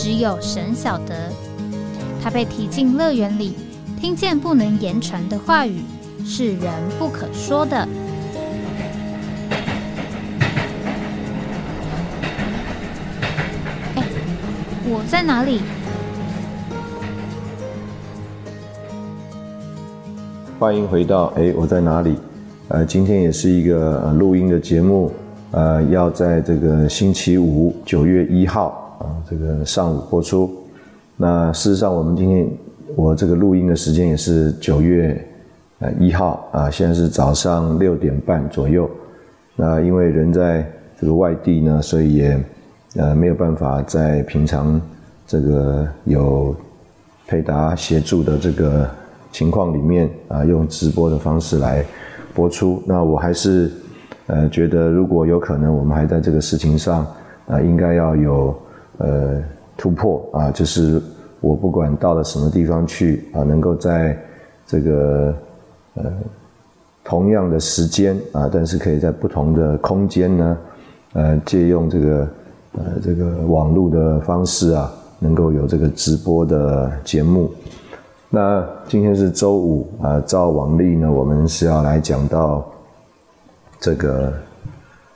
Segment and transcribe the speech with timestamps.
[0.00, 1.28] 只有神晓得，
[2.22, 3.56] 他被提进乐园里，
[4.00, 5.80] 听见不能言传的话语，
[6.24, 7.76] 是人不可说的。
[13.96, 14.04] 哎，
[14.84, 15.62] 我在哪里？
[20.60, 22.14] 欢迎回到哎，我在哪里？
[22.68, 25.12] 呃，今天也是一个录音的节目，
[25.50, 28.84] 呃，要在这个星期五九月一号。
[28.98, 30.50] 啊，这个上午播出。
[31.16, 32.48] 那事实上，我们今天
[32.94, 35.24] 我这个录音的时间也是九月
[35.78, 38.88] 呃一号啊，现在是早上六点半左右。
[39.56, 40.64] 那因为人在
[41.00, 42.40] 这个外地呢，所以也
[42.96, 44.80] 呃没有办法在平常
[45.26, 46.54] 这个有
[47.26, 48.88] 配达协助的这个
[49.32, 51.84] 情况里面啊，用直播的方式来
[52.34, 52.82] 播出。
[52.86, 53.70] 那我还是
[54.26, 57.06] 呃觉得，如果有可能，我们还在这个事情上
[57.46, 58.56] 啊，应该要有。
[58.98, 59.40] 呃，
[59.76, 61.00] 突破啊，就是
[61.40, 64.18] 我不管到了什么地方去啊，能够在
[64.66, 65.32] 这个
[65.94, 66.04] 呃
[67.04, 70.58] 同样的时间啊，但是可以在不同的空间呢，
[71.12, 72.28] 呃，借用这个
[72.72, 77.48] 呃这个网络的方式啊，能够有这个直播的节目。
[78.28, 82.68] 那今天是周五啊，照往例呢，我们是要来讲到
[83.78, 84.32] 这个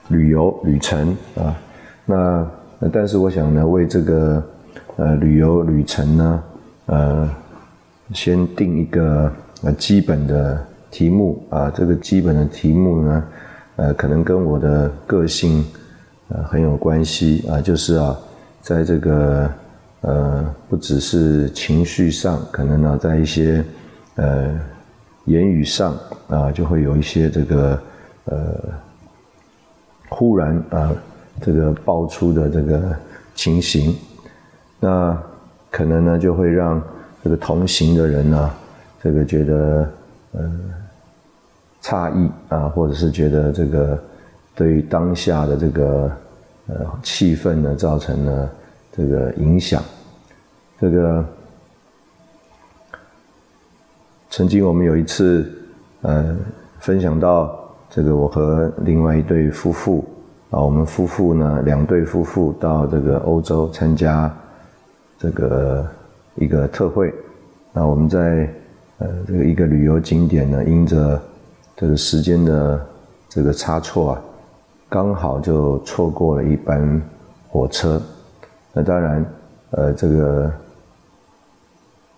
[0.06, 1.58] 旅游旅程啊，
[2.06, 2.46] 那。
[2.90, 4.42] 但是我想呢，为这个
[4.96, 6.42] 呃旅游旅程呢，
[6.86, 7.30] 呃，
[8.12, 9.30] 先定一个
[9.62, 11.70] 呃基本的题目啊。
[11.70, 13.24] 这个基本的题目呢，
[13.76, 15.64] 呃，可能跟我的个性
[16.28, 17.60] 呃很有关系啊。
[17.60, 18.18] 就是啊，
[18.62, 19.48] 在这个
[20.00, 23.64] 呃不只是情绪上，可能呢在一些
[24.16, 24.58] 呃
[25.26, 25.96] 言语上
[26.28, 27.80] 啊，就会有一些这个
[28.24, 28.54] 呃
[30.08, 30.90] 忽然啊。
[31.44, 32.80] 这个爆出的这个
[33.34, 33.96] 情形，
[34.78, 35.20] 那
[35.70, 36.80] 可能呢就会让
[37.24, 38.50] 这个同行的人呢，
[39.02, 39.90] 这个觉得
[40.32, 40.52] 呃
[41.82, 44.00] 诧异啊，或者是觉得这个
[44.54, 46.12] 对于当下的这个
[46.68, 48.50] 呃气氛呢造成了
[48.92, 49.82] 这个影响。
[50.78, 51.24] 这个
[54.30, 55.50] 曾经我们有一次
[56.02, 56.36] 呃
[56.78, 57.58] 分享到
[57.90, 60.04] 这个我和另外一对夫妇。
[60.52, 64.30] 啊，我们夫妇呢，两对夫妇到这个欧洲参加
[65.18, 65.88] 这个
[66.34, 67.10] 一个特会。
[67.72, 68.46] 那我们在
[68.98, 71.18] 呃这个一个旅游景点呢，因着
[71.74, 72.86] 这个时间的
[73.30, 74.22] 这个差错啊，
[74.90, 77.00] 刚好就错过了一班
[77.48, 78.00] 火车。
[78.74, 79.24] 那当然，
[79.70, 80.52] 呃，这个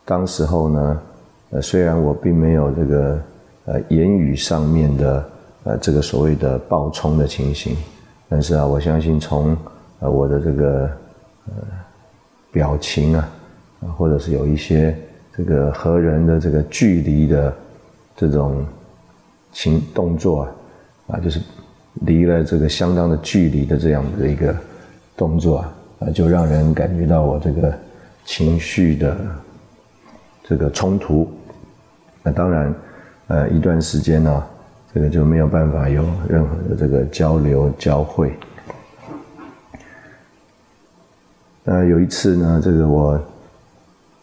[0.05, 1.03] 当时候呢，
[1.51, 3.21] 呃，虽然我并没有这个
[3.67, 5.25] 呃言语上面的
[5.63, 7.77] 呃这个所谓的暴冲的情形。
[8.29, 9.57] 但是啊，我相信从
[10.01, 10.91] 呃我的这个
[11.47, 11.53] 呃
[12.51, 13.29] 表情啊，
[13.97, 14.97] 或者是有一些
[15.37, 17.55] 这个和人的这个距离的
[18.17, 18.65] 这种
[19.53, 20.51] 情动作啊，
[21.09, 21.41] 啊，就是
[22.01, 24.55] 离了这个相当的距离的这样的一个
[25.17, 27.73] 动作啊，啊，就让人感觉到我这个
[28.25, 29.17] 情绪的
[30.43, 31.31] 这个冲突。
[32.23, 32.75] 那当然，
[33.29, 34.45] 呃，一段时间呢。
[34.95, 38.33] 这个就没有办法有任何的这个交流交汇。
[41.65, 43.21] 那有一次呢，这个我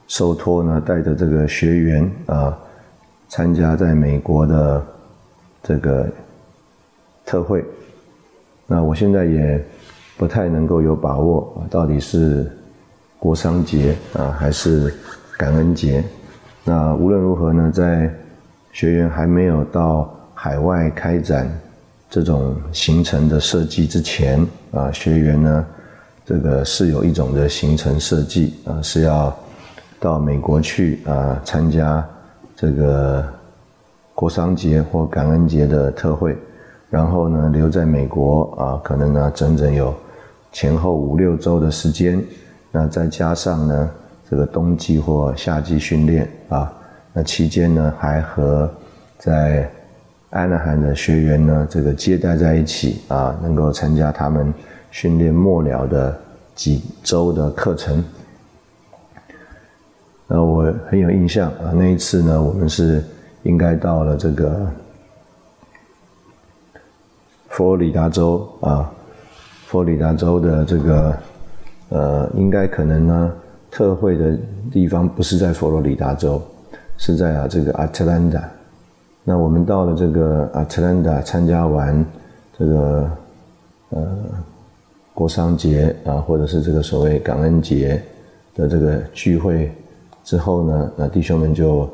[0.08, 2.58] 受托呢，带着这个学员啊，
[3.28, 4.82] 参加在美国的
[5.62, 6.08] 这个
[7.26, 7.66] 特会。
[8.66, 9.62] 那我现在也
[10.16, 12.50] 不太能够有把握，到底是
[13.20, 14.94] 国商节啊，还是
[15.38, 16.02] 感恩节？
[16.64, 18.10] 那无论如何呢，在
[18.72, 20.18] 学员还没有到。
[20.44, 21.48] 海外开展
[22.10, 25.66] 这种行程的设计之前啊，学员呢，
[26.26, 29.32] 这个是有一种的行程设计啊，是要
[30.00, 32.04] 到美国去啊参加
[32.56, 33.24] 这个
[34.16, 36.36] 国商节或感恩节的特会，
[36.90, 39.94] 然后呢留在美国啊，可能呢整整有
[40.52, 42.20] 前后五六周的时间，
[42.72, 43.92] 那再加上呢
[44.28, 46.74] 这个冬季或夏季训练啊，
[47.14, 48.68] 那期间呢还和
[49.20, 49.70] 在
[50.32, 54.54] 安纳罕的学员呢，这个接待在一起啊，能够参加他们
[54.90, 56.18] 训练末了的
[56.56, 58.04] 几周的课程。
[60.28, 63.04] 那我很有印象啊，那一次呢，我们是
[63.44, 64.72] 应该到了这个
[67.50, 68.90] 佛罗里达州啊，
[69.68, 71.18] 佛罗里达州的这个
[71.90, 73.34] 呃，应该可能呢，
[73.70, 74.38] 特惠的
[74.72, 76.42] 地方不是在佛罗里达州，
[76.98, 78.50] 是在啊这个阿特兰大。
[79.24, 82.06] 那我们到了这个阿特兰大参加完
[82.58, 83.12] 这个
[83.90, 84.18] 呃
[85.14, 88.02] 国商节啊，或者是这个所谓感恩节
[88.56, 89.72] 的这个聚会。
[90.24, 91.90] 之后呢，那弟兄们就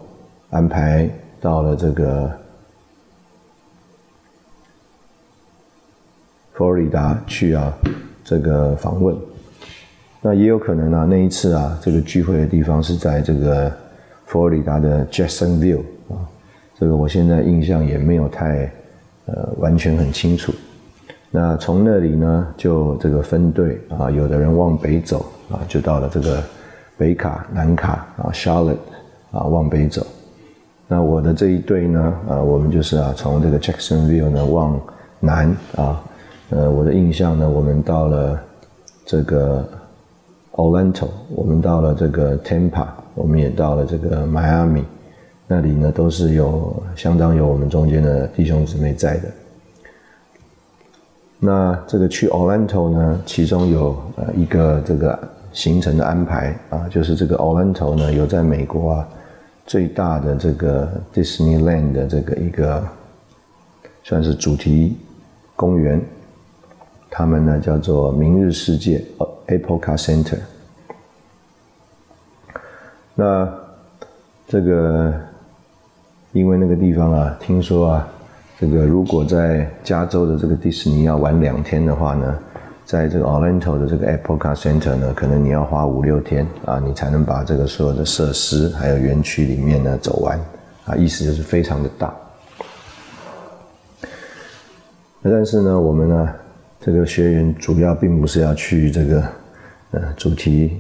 [0.50, 1.10] 安排
[1.40, 2.30] 到了这个
[6.52, 7.74] 佛罗里达去啊，
[8.24, 9.16] 这个访问。
[10.22, 13.72] 那也有可能啊，那一次啊，这个聚会的地方是在这个
[14.26, 15.84] 佛罗里达的 Jacksonville，
[16.80, 18.72] 这个我现在印象也没有太
[19.26, 20.54] 呃完全很清楚。
[21.32, 26.42] 那从那里呢，就这个分队啊，有的人往北走啊，就到了这个。
[27.00, 28.80] 北卡、南卡啊，Charlotte
[29.30, 30.04] 啊，往北走。
[30.88, 34.82] 那我的这一队呢，啊，我们就是啊，从这个 Jacksonville 呢往
[35.20, 36.04] 南啊，
[36.50, 38.42] 呃，我的印象呢，我们到了
[39.06, 39.64] 这个
[40.54, 44.82] Orlando，我们到了这个 Tampa，我们也到了这个 Miami，
[45.48, 49.30] 那里呢都是有相当有我们中间的弟兄姊妹在的。
[51.40, 55.18] 那这个去 Orlando 呢，其中有呃一个这个。
[55.54, 59.08] 行程的安排啊，就是这个 Orlando 呢，有在美国啊
[59.66, 62.84] 最大的这个 Disneyland 的这个一个
[64.04, 64.96] 算是主题
[65.56, 66.00] 公园，
[67.10, 69.04] 他们呢叫做明日世界
[69.48, 70.38] Apple Car Center。
[73.16, 73.52] 那
[74.48, 75.12] 这个
[76.38, 78.08] 因为那个地方啊，听说啊，
[78.60, 82.38] 这个如果在加州的这个迪士尼要玩两天的话呢。
[82.88, 90.40] 在这个 Orlando 的这个 Apple Car Center 呢，可能你要花五六天啊，你才能把这个所有的设施还有园区里面呢走完
[90.86, 92.16] 啊，意思就是非常的大。
[95.22, 96.30] 但是呢，我们呢
[96.80, 99.24] 这个学员主要并不是要去这个
[99.92, 100.80] 呃主题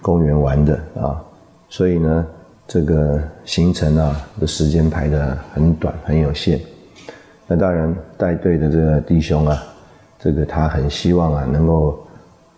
[0.00, 1.22] 公园玩的啊，
[1.68, 2.26] 所以呢
[2.66, 6.60] 这个行程啊的时间排的很短很有限。
[7.46, 9.62] 那当然带队的这个弟兄啊。
[10.16, 12.02] 这个他很希望啊，能够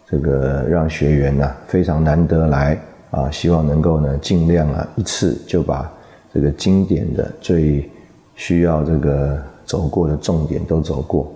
[0.08, 2.78] 这个让学员呢非常难得来
[3.10, 5.92] 啊，希望能够呢尽量啊一次就把
[6.32, 7.90] 这个经典的最
[8.36, 11.28] 需要这个走过的重点都走过，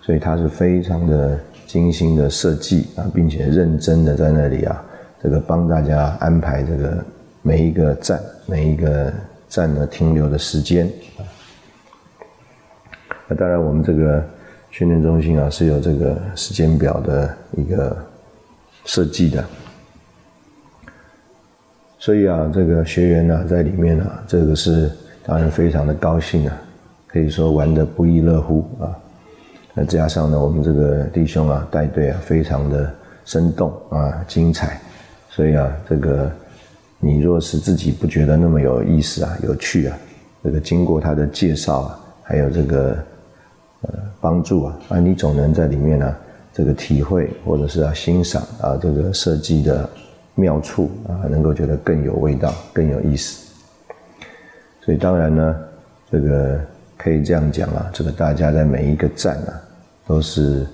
[0.00, 4.82] 所以他是非常的精心的设计啊，并且认真的在那里啊，
[5.22, 7.04] 这个帮大家安排这个
[7.44, 9.12] 每一个站每一个
[9.48, 10.90] 站的停留的时间
[13.28, 14.20] 那当然我们这个。
[14.70, 17.96] 训练中心啊是有这个时间表的一个
[18.84, 19.44] 设计的，
[21.96, 24.90] 所以啊，这个学员呢在里面啊，这个是
[25.24, 26.60] 当然非常的高兴啊，
[27.06, 28.90] 可以说玩的不亦乐乎啊。
[29.74, 32.92] 那加上呢，我们这个弟兄啊带队啊，非常的
[33.24, 34.80] 生动啊，精彩。
[35.30, 36.28] 所以啊，这个
[37.04, 39.98] 你若是自己不觉得那么有意思啊、有趣啊，
[40.42, 42.96] 这个经过他的介绍啊，还有这个。
[43.86, 46.16] 呃，帮助啊，啊，你总能在里面呢，
[46.54, 49.86] 这个体会或者是啊欣赏啊这个设计的
[50.34, 53.52] 妙处啊，能够觉得更有味道、更有意思。
[54.80, 55.56] 所以当然呢，
[56.10, 56.58] 这个
[56.96, 59.52] 可以这样讲啊，这个大家在每一个站啊，
[60.06, 60.66] 都是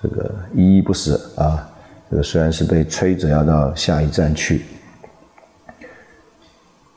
[0.00, 1.68] 这个依依不舍啊。
[2.08, 4.62] 这个虽然是被催着要到下一站去，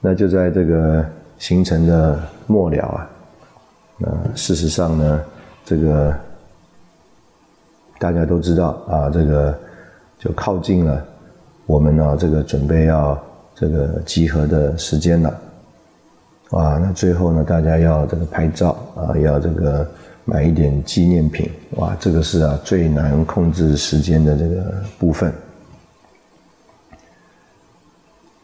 [0.08, 1.06] 那就在这个
[1.38, 3.10] 行程的末了啊，
[3.98, 5.22] 那事实上呢。
[5.70, 6.16] 这个
[8.00, 9.54] 大家都知道啊，这个
[10.18, 11.06] 就靠近了
[11.66, 13.22] 我们呢，这个准备要
[13.54, 15.30] 这个集合的时间了，
[16.52, 19.86] 啊，那最后呢，大家要这个拍照啊，要这个
[20.24, 25.34] 买一点纪念品，哇，这个是啊最难控制时间的这个部分。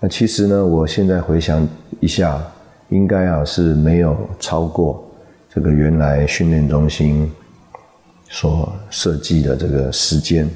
[0.04, 1.66] 那其实呢，我现在回想
[2.02, 2.38] 一下，
[2.90, 5.02] 应该啊是没有超过。
[5.50, 7.32] 这个原来训练中心
[8.28, 10.50] 所设计的这个时间，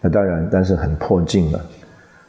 [0.00, 1.64] 那当然，但是很迫近了。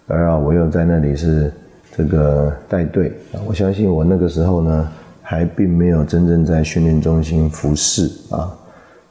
[0.06, 1.52] 而啊，我又在那里是
[1.98, 4.92] 这个带队啊，我相信我那个时候呢，
[5.24, 8.56] 还并没有真正在训练中心服侍啊。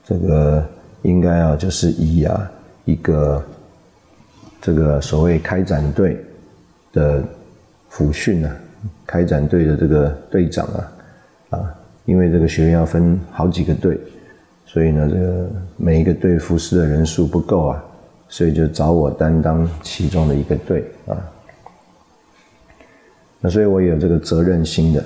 [0.05, 0.65] 这个
[1.03, 2.49] 应该啊，就是以啊
[2.85, 3.45] 一个
[4.65, 6.25] 这个所谓开展队
[6.91, 7.23] 的
[7.91, 8.57] 辅训啊，
[9.05, 10.93] 开展队的这个队长啊。
[11.51, 11.75] 啊，
[12.07, 14.01] 因为这个学员要分好几个队，
[14.65, 17.85] 所以呢，这个每一个队服侍的人数不够啊，
[18.27, 21.13] 所以就找我担当其中的一个队啊。
[23.41, 25.05] 那所以我有这个责任心的。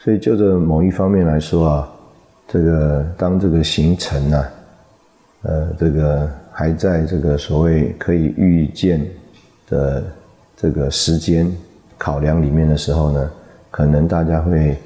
[0.00, 1.88] 所以就这某一方面来说啊，
[2.48, 4.44] 这个当这个行程呢，
[5.42, 9.06] 呃，这个还在这个所谓可以预见
[9.68, 10.02] 的
[10.56, 11.48] 这个时间
[11.96, 13.30] 考量里面的时候呢，
[13.70, 14.76] 可能大家会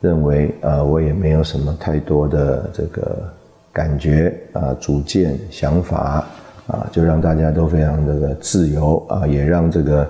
[0.00, 3.28] 认为啊，我也没有什么太多的这个
[3.72, 6.24] 感觉啊、主见、想法
[6.68, 10.08] 啊，就让大家都非常这个自由啊，也让这个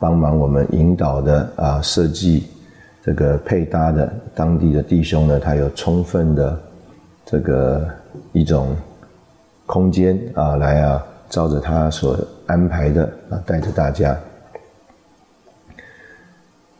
[0.00, 2.48] 帮忙我们引导的啊设计。
[3.04, 6.60] 这个配搭的当地的弟兄呢，他有充分的
[7.24, 7.88] 这个
[8.32, 8.74] 一种
[9.70, 14.18] 空间啊，来啊，照着他所安排的啊，带着大家。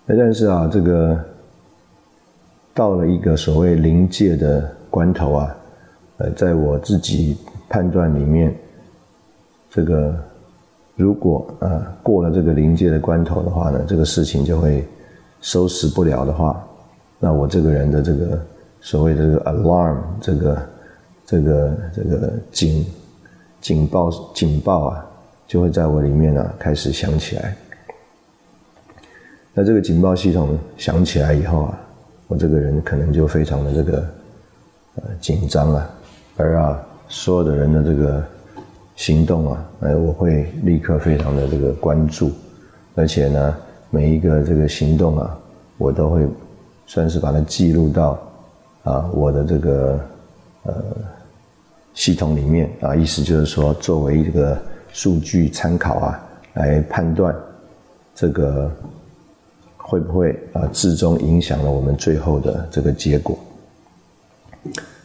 [0.06, 1.16] 但是啊，这个
[2.74, 5.56] 到了一个所谓临界的关头啊，
[6.16, 8.52] 呃，在我自己判断里面，
[9.70, 10.12] 这个
[10.96, 14.84] 如果啊过了这个临界的关头的话呢，这个事情就会。
[15.42, 16.62] 收拾不了的话，
[17.18, 18.38] 那我这个人的这个
[18.82, 20.60] 所谓的这个 alarm，这个
[21.30, 22.84] 这个这个警
[23.60, 25.06] 警报警报啊，
[25.46, 27.56] 就会在我里面呢开始响起来。
[29.54, 31.78] 那这个警报系统响起来以后啊，
[32.26, 33.98] 我这个人可能就非常的这个
[34.96, 35.90] 呃紧张了，
[36.36, 38.24] 而啊所有的人的这个
[38.96, 42.32] 行动啊，哎我会立刻非常的这个关注，
[42.96, 43.56] 而且呢。
[43.92, 45.36] 每一个这个行动啊，
[45.76, 46.24] 我都会
[46.86, 48.16] 算是把它记录到
[48.84, 50.00] 啊我的这个
[50.62, 50.74] 呃
[52.00, 54.56] 系统里面啊，意思就是说作为一个
[54.90, 56.18] 数据参考啊，
[56.54, 57.36] 来判断
[58.14, 58.74] 这个
[59.76, 63.38] 会不会啊最终影响了我们最后的这个结果。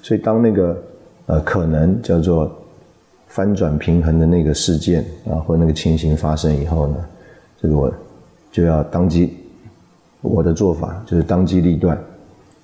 [0.01, 0.81] 所以当那个
[1.25, 2.49] 呃可能叫做
[3.27, 7.05] 翻转平衡的那个事件啊，或那个情形发生以后呢，
[7.61, 7.93] 这个我。
[8.51, 9.35] 就要当机，
[10.21, 12.01] 我的做法就是当机立断，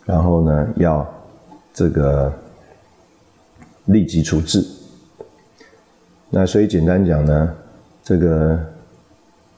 [0.05, 1.05] 然后呢，要
[1.73, 2.31] 这个
[3.91, 4.65] 立即处置。
[6.29, 7.53] 那所以简单讲呢，
[8.03, 8.59] 这个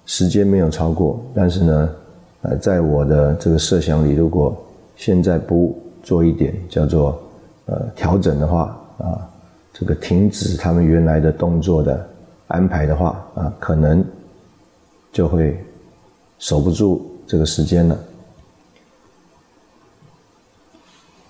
[0.06, 1.90] 时间没有超过，但是呢，
[2.42, 4.56] 呃，在我的这个设想里，如果
[4.96, 7.22] 现在不做一点叫做
[7.66, 9.30] 呃调整的话啊，
[9.72, 12.08] 这个停止他们原来的动作的
[12.48, 14.04] 安排的话啊，可能
[15.12, 15.58] 就会。
[16.40, 17.98] 守不住这个时间了。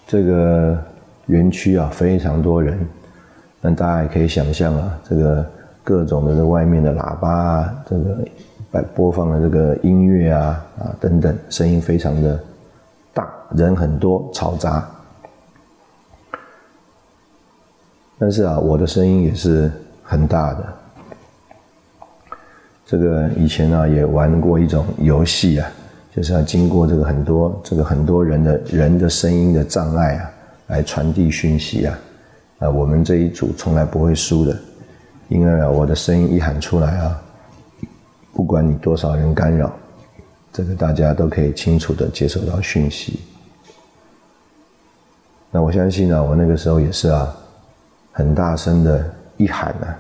[0.07, 0.83] 这个
[1.27, 2.77] 园区啊，非常多人，
[3.61, 5.45] 那大家也可以想象啊，这个
[5.83, 8.17] 各种的这外面的喇叭啊，这个
[8.71, 12.39] 摆播放的这个音乐啊啊等等，声音非常的
[13.13, 14.87] 大，人很多，嘈杂。
[18.19, 19.71] 但是啊，我的声音也是
[20.03, 20.73] 很大的。
[22.85, 25.67] 这个以前呢也玩过一种游戏啊，
[26.15, 30.31] 就是要经过这个很多这个很多人的人的声音的障碍啊，
[30.73, 31.99] 来传递讯息啊。
[32.57, 34.57] 啊，我们这一组从来不会输的，
[35.27, 37.21] 因为啊我的声音一喊出来啊，
[38.33, 39.71] 不管你多少人干扰，
[40.51, 43.19] 这个大家都可以清楚的接收到讯息。
[45.51, 47.35] 那我相信呢，我那个时候也是啊，
[48.11, 49.97] 很大声的一喊啊。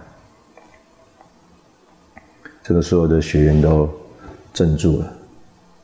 [2.63, 3.89] 这个所有的学员都
[4.53, 5.13] 镇住了。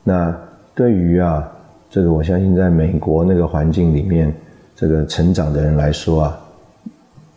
[0.02, 0.34] 那
[0.74, 1.46] 对于啊，
[1.90, 4.34] 这个我相信在美国那个环境里面，
[4.80, 6.40] 这个成长的人来说啊，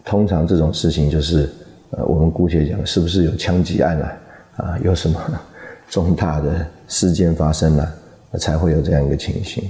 [0.05, 1.49] 通常这种事情就是，
[1.89, 4.17] 呃，我们姑且讲，是不是有枪击案啊？
[4.55, 5.21] 啊，有什么
[5.89, 7.95] 重大的事件发生了，
[8.39, 9.69] 才会有这样一个情形。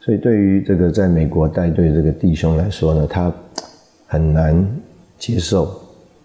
[0.00, 3.32] 所以对于这个在美国带队这个弟兄来说呢，他
[4.08, 4.66] 很难
[5.20, 5.80] 接受，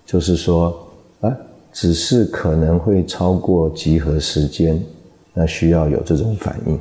[0.08, 0.76] 就是说
[1.22, 1.38] 啊。
[1.74, 4.84] 只是可能会超过集合时间，
[5.32, 6.80] 那需要有这种反应。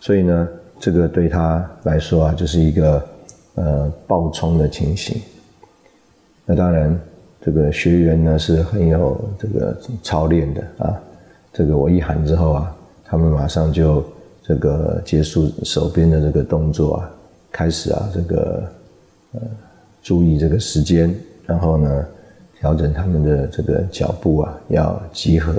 [0.00, 0.48] 所以呢，
[0.86, 3.04] 这个对他来说啊，就是一个
[3.56, 5.20] 呃暴冲的情形。
[6.44, 6.96] 那当然，
[7.40, 11.02] 这个学员呢是很有这个操练的啊。
[11.52, 14.04] 这个我一喊之后啊，他们马上就
[14.44, 17.10] 这个结束手边的这个动作啊，
[17.50, 18.62] 开始啊这个
[19.32, 19.40] 呃
[20.04, 21.12] 注意这个时间，
[21.46, 22.06] 然后呢。
[22.58, 25.52] 调整他们的这个脚步啊，要集合。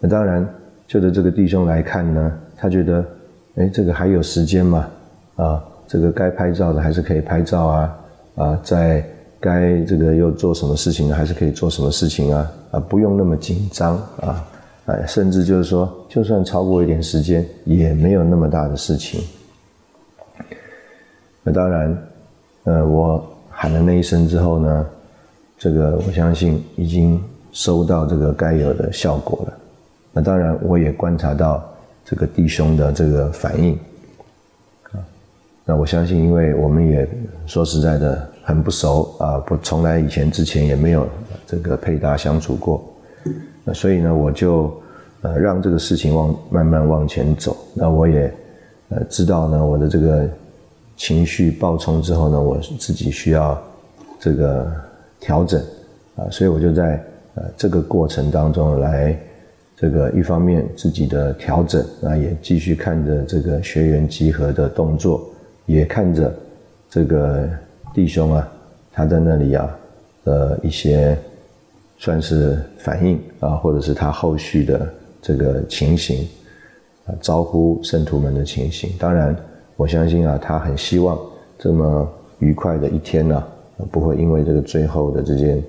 [0.00, 0.48] 那当然，
[0.88, 3.04] 就着这个弟兄来看呢，他觉得，
[3.56, 4.88] 哎，这个还有时间嘛，
[5.36, 7.98] 啊，这个该拍照的还是可以拍照啊，
[8.36, 9.04] 啊，在
[9.40, 14.44] 该这个又做什么事情，还是可以做什么事情啊，啊，不用那么紧张啊，
[14.86, 19.20] 哎，甚至就是说，就算超过一点时间，也没有那么大的事情。
[21.42, 21.98] 那当然，
[22.64, 24.86] 呃，我喊了那一声之后呢。
[25.56, 29.54] 这个我相信已经收到这个该有的效果了。
[30.12, 31.64] 那当然，我也观察到
[32.04, 33.74] 这个弟兄的这个反应。
[34.92, 35.00] 啊，
[35.64, 37.08] 那我相信，因为我们也
[37.46, 41.08] 说实在的很不熟啊，不从来以前之前也没有
[41.46, 42.84] 这个配搭相处过，
[43.64, 44.72] 那所以呢，我就
[45.22, 47.56] 呃让这个事情往慢慢往前走。
[47.74, 48.32] 那我也
[48.90, 50.28] 呃知道呢，我的这个
[50.96, 53.60] 情绪爆冲之后呢，我自己需要
[54.20, 54.70] 这个
[55.18, 55.60] 调整
[56.16, 57.02] 啊，所以我就在。
[57.36, 59.18] 呃，这个过程当中来，
[59.76, 65.28] 这个一方面自己的调整，那也继续看着这个学员集合的动作，
[65.66, 66.32] 也看着
[66.88, 67.48] 这个
[67.92, 68.52] 弟兄啊，
[68.92, 69.76] 他在那里啊
[70.24, 71.18] 的一些
[71.98, 74.88] 算是反应啊，或者是他后续的
[75.20, 76.26] 这个情形
[77.06, 78.90] 啊，招呼圣徒们的情形。
[78.96, 79.34] 当然，
[79.76, 81.18] 我相信啊，他很希望
[81.58, 83.44] 这么愉快的一天呢，
[83.90, 85.60] 不会因为这个最后的这件。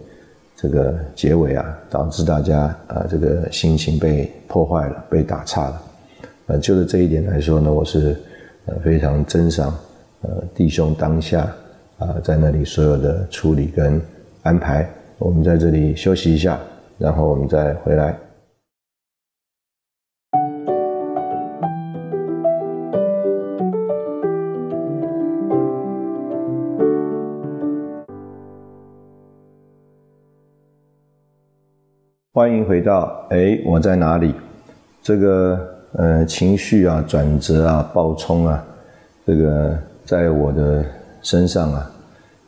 [0.55, 5.81] 这个结尾啊，导致大家啊，这个心情被破坏了，被打岔了。
[6.47, 8.15] 呃，就是这一点来说呢，我是
[8.65, 9.75] 呃非常珍赏
[10.21, 11.51] 呃弟兄当下
[11.97, 14.01] 啊在那里所有的处理跟
[14.43, 14.89] 安排。
[15.17, 16.59] 我们在这里休息一下，
[16.97, 18.17] 然后我们再回来。
[32.35, 34.35] 欢迎回到哎，我在哪里？
[35.01, 35.57] 这个
[35.93, 38.61] 呃情绪啊转折啊暴冲啊，
[39.25, 40.83] 这个在我的
[41.21, 41.89] 身上啊，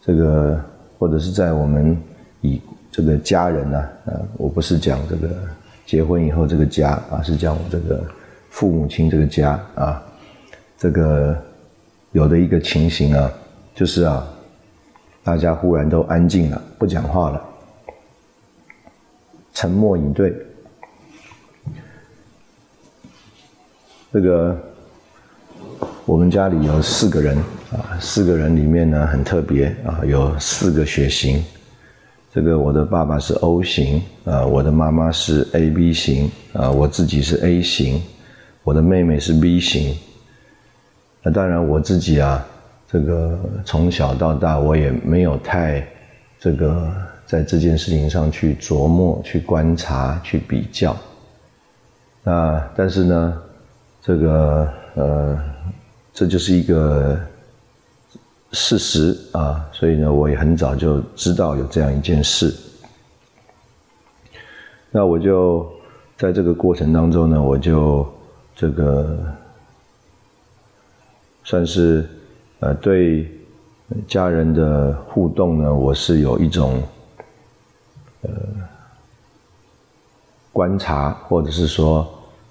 [0.02, 0.60] 这个
[1.00, 1.98] 或者是在我们
[2.42, 5.30] 以这个家人啊，呃，我不是讲这个
[5.86, 8.04] 结婚以后这个家啊，是讲我这个
[8.50, 10.04] 父母亲这个家啊，
[10.78, 11.34] 这个
[12.12, 13.32] 有的一个情形啊，
[13.74, 14.28] 就是啊，
[15.24, 17.42] 大家忽然都安静了，不讲话了。
[19.58, 20.32] 沉默以对。
[24.14, 24.56] 这个
[26.06, 27.36] 我们家里有四个人
[27.72, 31.44] 啊，四个人里面呢很特别啊，有四个血型。
[32.32, 38.00] 这个我的爸爸是 O 型啊，我的妈妈是 AB 型啊，我自己是 A 型，
[38.62, 39.98] 我的妹妹是 B 型。
[41.24, 42.46] 那当然我自己啊，
[42.88, 45.84] 这个从小到大我也没有太
[46.40, 47.07] 这个。
[47.28, 50.96] 在这件事情上去琢磨、去观察、去比较，
[52.24, 53.42] 那但是呢，
[54.02, 55.38] 这个呃，
[56.14, 57.20] 这就是一个
[58.54, 62.56] 事实啊，所以呢，我也很早就知道有这样一件事。
[64.90, 65.70] 那我就
[66.18, 68.08] 在这个过程当中呢，我就
[68.56, 69.18] 这个
[71.44, 72.10] 算是
[72.62, 73.30] 呃对
[74.08, 76.82] 家人的互动呢，我是有一种。
[78.22, 78.30] 呃，
[80.52, 82.08] 观察，或者是说，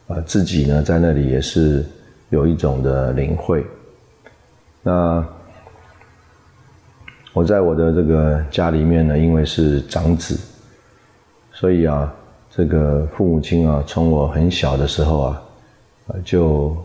[0.06, 1.84] 呃，自己呢，在那里也是
[2.30, 3.66] 有一种的领会。
[4.82, 5.24] 那
[7.32, 10.38] 我在我的这个家里面呢，因为是长子，
[11.52, 12.14] 所以啊，
[12.50, 15.42] 这个父母亲啊，从我很小的时候啊，
[16.06, 16.76] 呃，就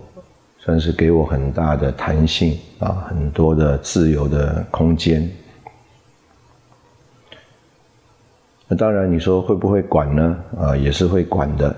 [0.57, 5.29] 算是给我很大的弹性啊，很多的自由的空间。
[8.73, 10.37] 那当然，你说会不会管呢？
[10.57, 11.75] 啊，也是会管的。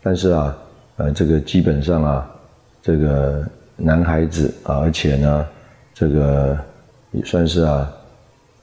[0.00, 0.56] 但是啊，
[0.96, 2.30] 呃，这个基本上啊，
[2.80, 5.44] 这个男孩子啊，而且呢，
[5.92, 6.56] 这个
[7.10, 7.92] 也算是啊，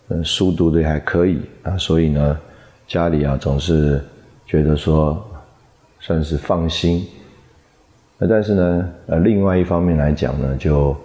[0.07, 2.39] 嗯，书读的还可以啊，所以呢，
[2.87, 4.01] 家里啊总是
[4.45, 5.21] 觉得说
[5.99, 7.05] 算是放心。
[8.17, 10.95] 那但是呢，呃，另外一方面来讲呢，就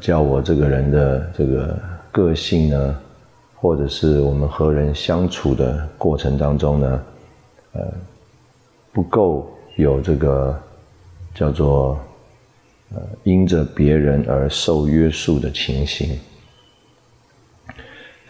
[0.00, 1.78] 叫我这个人的这个
[2.10, 2.96] 个性呢。
[3.60, 7.02] 或者是我们和人相处的过程当中呢，
[7.72, 7.92] 呃，
[8.90, 9.46] 不够
[9.76, 10.58] 有这个
[11.34, 12.00] 叫做
[12.94, 16.18] 呃因着别人而受约束的情形。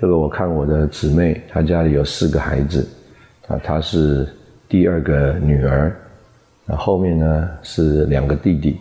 [0.00, 2.88] 这个我看我的姊妹，她家里有四个孩子，
[3.46, 4.28] 啊，她是
[4.68, 5.96] 第二个女儿，
[6.64, 8.80] 那后面呢是两个弟弟。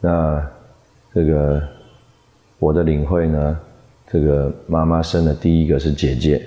[0.00, 0.42] 那
[1.12, 1.62] 这个
[2.58, 3.60] 我的领会呢？
[4.10, 6.42] 这个妈妈生的第一个是姐姐，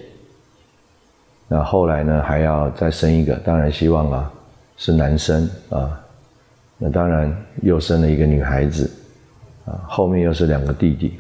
[1.48, 4.34] 那后来呢还要再生一个，当然希望啊
[4.78, 6.04] 是男生啊，
[6.80, 8.90] 那当然又生了一个女孩子，
[9.66, 11.20] 啊后面又是两个弟弟，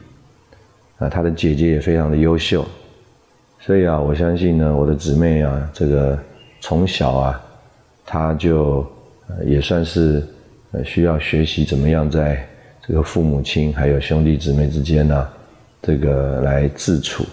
[0.97, 2.65] 啊他的姐姐也非常的优秀，
[3.59, 6.17] 所以啊我相信呢我的姊妹啊这个
[6.59, 7.41] 从小啊，
[8.03, 8.83] 她就
[9.45, 10.27] 也算是
[10.71, 12.43] 呃需要学习怎么样在
[12.81, 15.29] 这个父母亲还有兄弟姊妹之间呢。
[15.81, 17.25] 这个来自处，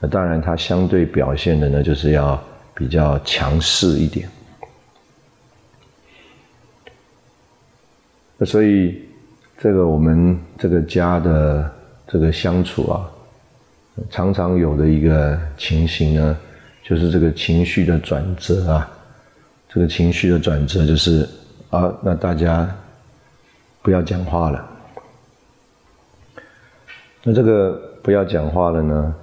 [0.00, 2.42] 那当然，他相对表现的呢，就是要
[2.74, 4.28] 比较强势一点。
[8.36, 9.00] 那所以
[9.58, 11.72] 这个我们这个家的
[12.08, 13.08] 这个相处啊，
[14.10, 16.36] 常常有的一个情形呢，
[16.82, 18.90] 就是这个情绪的转折啊，
[19.68, 21.28] 这个情绪的转折就是
[21.70, 22.68] 啊，那大家
[23.82, 24.70] 不要讲话了。
[27.26, 29.14] 那这个不要讲话了呢，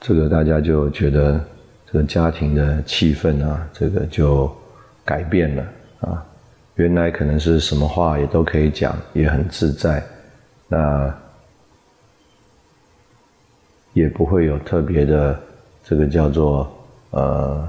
[0.00, 1.38] 这个大家就觉得
[1.84, 4.50] 这个家庭的气氛啊，这个就
[5.04, 5.62] 改变了
[6.00, 6.26] 啊。
[6.76, 10.02] 原来可能是什么话也都可以讲，也很自在，
[10.68, 11.14] 那
[13.92, 15.38] 也不会有特别的
[15.84, 16.66] 这个叫做
[17.10, 17.68] 呃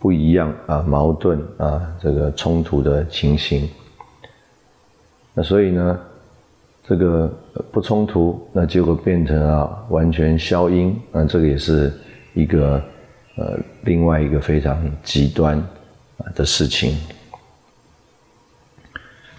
[0.00, 3.70] 不一样啊矛盾啊这个冲突的情形。
[5.32, 6.00] 那所以呢，
[6.88, 7.30] 这个
[7.70, 11.92] 不冲突，那结果变成啊完全消音，那这个也是
[12.34, 12.82] 一个
[13.36, 15.62] 呃另外一个非常极端。
[16.34, 16.98] 的事情，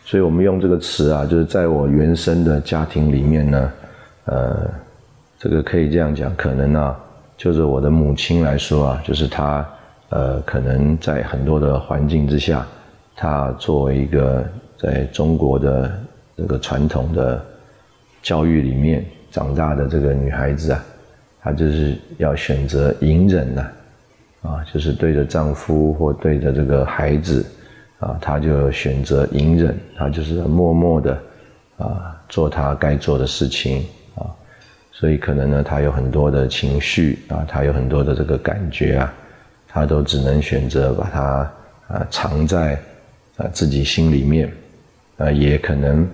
[0.05, 3.71] 所以我们用这个词啊，就是在我原生的家庭里面呢，
[4.23, 4.71] 呃，
[5.37, 6.97] 这个可以这样讲，可能啊，
[7.35, 9.69] 就是我的母亲来说啊，就是她
[10.07, 12.65] 呃，可能在很多的环境之下，
[13.13, 14.41] 她作为一个
[14.77, 15.91] 在中国的
[16.39, 17.45] 这个传统的
[18.21, 20.83] 教育里面长大的这个女孩子啊，
[21.41, 23.69] 她就是要选择隐忍呐。
[24.41, 27.45] 啊，就是对着丈夫或对着这个孩子，
[27.99, 31.19] 啊，她就选择隐忍，她就是默默的，
[31.77, 34.23] 啊，做她该做的事情，啊，
[34.93, 39.13] 所以可能呢，她有很多的情绪，啊，她有很多的这个感觉啊，
[39.67, 41.51] 她都只能选择把它
[41.89, 42.79] 啊藏在
[43.35, 44.49] 啊自己心里面，
[45.17, 46.07] 啊，也可能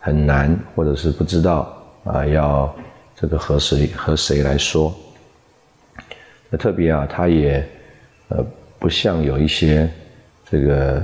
[0.00, 2.74] 很难，或者是不知道啊，要
[3.14, 4.92] 这个和谁和谁来说。
[6.48, 7.64] 那特别啊，他也，
[8.28, 8.44] 呃，
[8.78, 9.88] 不像有一些
[10.50, 11.02] 这个，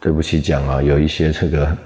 [0.00, 1.76] 对不起讲啊，有一些这个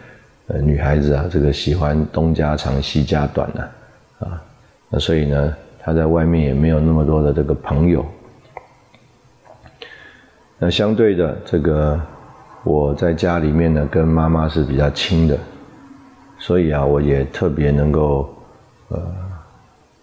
[0.49, 3.70] 呃女孩子啊，这个喜欢东家长西家短的
[4.20, 4.40] 啊，
[4.90, 8.07] 那所以呢，她在外面也没有那么多的这个朋友。
[10.57, 12.01] 那相对的，这个
[12.64, 15.38] 我在家里面呢，跟妈妈是比较亲的，
[16.40, 18.35] 所以啊，我也特别能够
[18.88, 19.00] 呃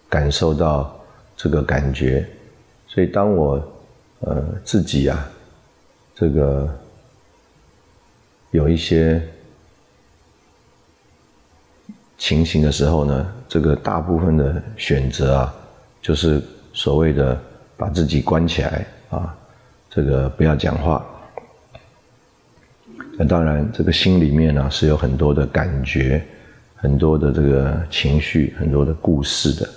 [0.08, 0.95] 感受到。
[1.43, 2.24] 这个感觉，
[2.86, 3.60] 所以当我
[4.19, 5.28] 呃自己啊，
[6.13, 6.69] 这个
[8.52, 9.19] 有一些
[12.19, 15.56] 情形的时候呢，这个大部分的选择啊，
[16.00, 16.39] 就是
[16.74, 17.36] 所谓的
[17.76, 19.36] 把自己关起来啊，
[19.89, 21.04] 这个不要讲话。
[23.28, 26.24] 当然，这个心里面呢是有很多的感觉，
[26.76, 29.70] 很多的这个情绪，很多的故事的。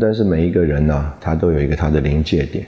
[0.00, 2.66] 但是每一个人呢，他都有一个他的临界点，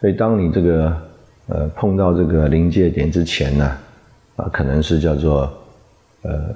[0.00, 1.02] 所以当你这个
[1.48, 3.78] 呃碰到这个临界点之前呢，
[4.36, 5.52] 啊，可能是叫做
[6.22, 6.54] 呃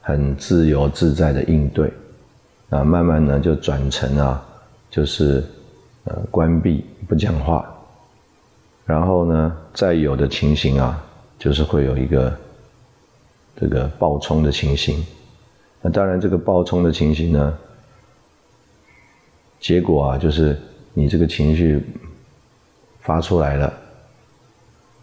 [0.00, 1.92] 很自由自在的应对，
[2.70, 4.42] 啊，慢慢呢就转成啊，
[4.90, 5.44] 就是
[6.04, 7.64] 呃关闭不讲话，
[8.84, 11.04] 然后呢再有的情形啊，
[11.38, 12.36] 就是会有一个
[13.56, 15.04] 这个暴冲的情形。
[15.80, 17.58] 那当然，这个暴冲的情形呢，
[19.60, 20.58] 结果啊，就是
[20.94, 21.84] 你这个情绪
[23.00, 23.70] 发出来了，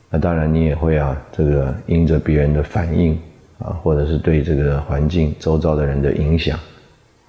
[0.09, 3.15] 那当然你也会啊，这个因着别人的反应
[3.59, 6.59] 啊，或者是对这个环境周遭的人的影响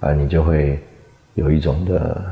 [0.00, 0.82] 啊，你就会
[1.34, 2.24] 有一种的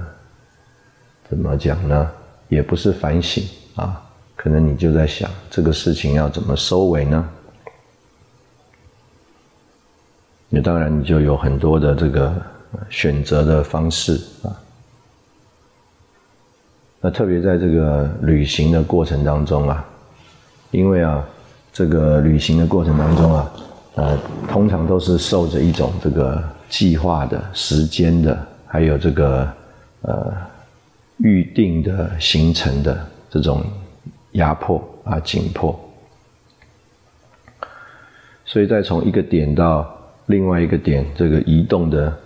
[1.30, 2.10] 怎么讲呢？
[2.48, 3.44] 也不是反省
[3.76, 4.02] 啊，
[4.34, 7.28] 可能你就在想这个事情要怎么收尾呢？
[10.48, 12.34] 那当然，你就有很多的这个
[12.88, 14.50] 选择的方式啊。
[17.00, 19.84] 那特别在这个旅行的过程当中啊，
[20.72, 21.24] 因为啊，
[21.72, 23.52] 这个旅行的过程当中啊，
[23.94, 29.48] 呃，通常都是受着一种这个计划的时间的，还有这个
[30.02, 30.32] 呃
[31.22, 33.62] 预定的行程的这种
[34.32, 35.78] 压迫啊紧迫，
[38.44, 39.96] 所以在从一个点到。
[40.26, 42.16] 另外一个点，这个移动的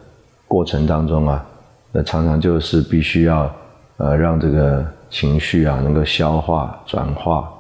[0.47, 1.43] 过程当中啊，
[1.91, 3.51] 那常常就是必须要
[3.97, 7.51] 呃让这个情绪啊能够消化转化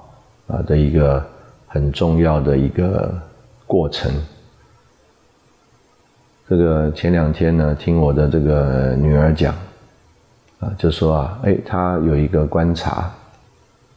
[0.49, 1.25] 啊的一个
[1.67, 3.19] 很重要的一个
[3.67, 4.13] 过程。
[6.47, 9.55] 这个前两天呢，听我的这个女儿讲
[10.79, 13.11] 就说啊，哎，他有一个观察，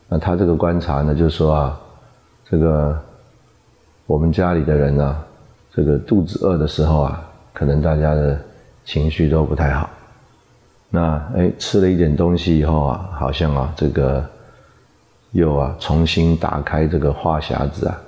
[0.07, 1.79] 那他这个观察呢，就说啊，
[2.49, 2.97] 这个
[4.05, 5.23] 我们家里的人呢。
[5.77, 7.21] 这个肚子饿的时候啊，
[7.53, 8.35] 可能大家的
[8.83, 9.87] 情绪都不太好。
[10.89, 14.27] 那哎，吃了一点东西以后啊，好像啊，这个
[15.33, 18.01] 又啊重新打开这个话匣子啊，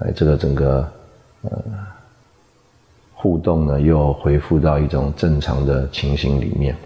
[0.00, 0.86] 哎，这个整个
[1.40, 1.58] 呃
[3.14, 6.76] 互动呢，又恢复到一种正常的情形里面。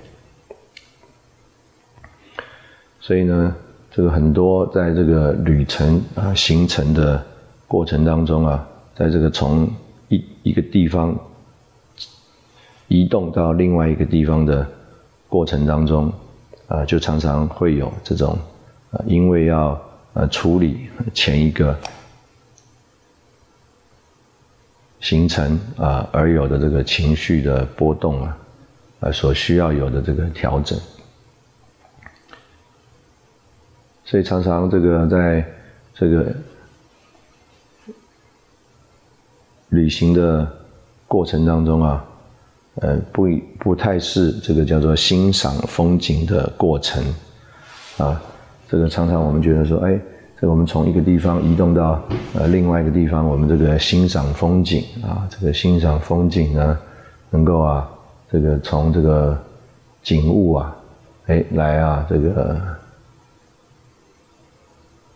[3.04, 3.52] 所以呢，
[3.90, 7.20] 这个很多在这个旅程啊形成的
[7.66, 9.68] 过程当中啊，在这个从
[10.08, 11.12] 一一个地方
[12.86, 14.64] 移动到另外一个地方的
[15.28, 16.12] 过程当中，
[16.68, 18.38] 啊，就常常会有这种
[18.92, 19.76] 啊，因为要
[20.12, 21.76] 呃处理前一个
[25.00, 28.38] 形成啊而有的这个情绪的波动啊，
[29.00, 30.78] 呃所需要有的这个调整。
[34.12, 35.42] 所以常常这个在
[35.94, 36.26] 这个
[39.70, 40.46] 旅行的
[41.08, 42.04] 过程当中啊，
[42.82, 43.26] 呃，不
[43.58, 47.02] 不太是这个叫做欣赏风景的过程
[47.96, 48.20] 啊。
[48.68, 49.98] 这个常常我们觉得说，哎，
[50.38, 51.98] 这个我们从一个地方移动到
[52.34, 56.78] 呃另外一个地方，我们这个欣赏风景啊，这个欣赏风景呢，
[57.30, 57.88] 能够啊，
[58.30, 59.42] 这个从这个
[60.02, 60.76] 景物啊，
[61.28, 62.60] 哎，来啊，这个。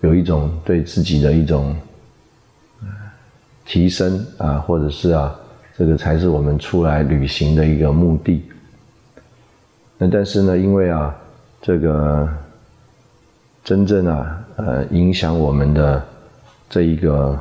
[0.00, 1.74] 有一种对自己的一种
[3.64, 5.35] 提升啊，或者是啊，
[5.76, 8.42] 这个才是我们出来旅行的一个目的。
[9.98, 11.16] 那但是呢，因为啊，
[11.62, 12.28] 这个
[13.64, 16.06] 真正啊，呃，影响我们的
[16.68, 17.38] 这一个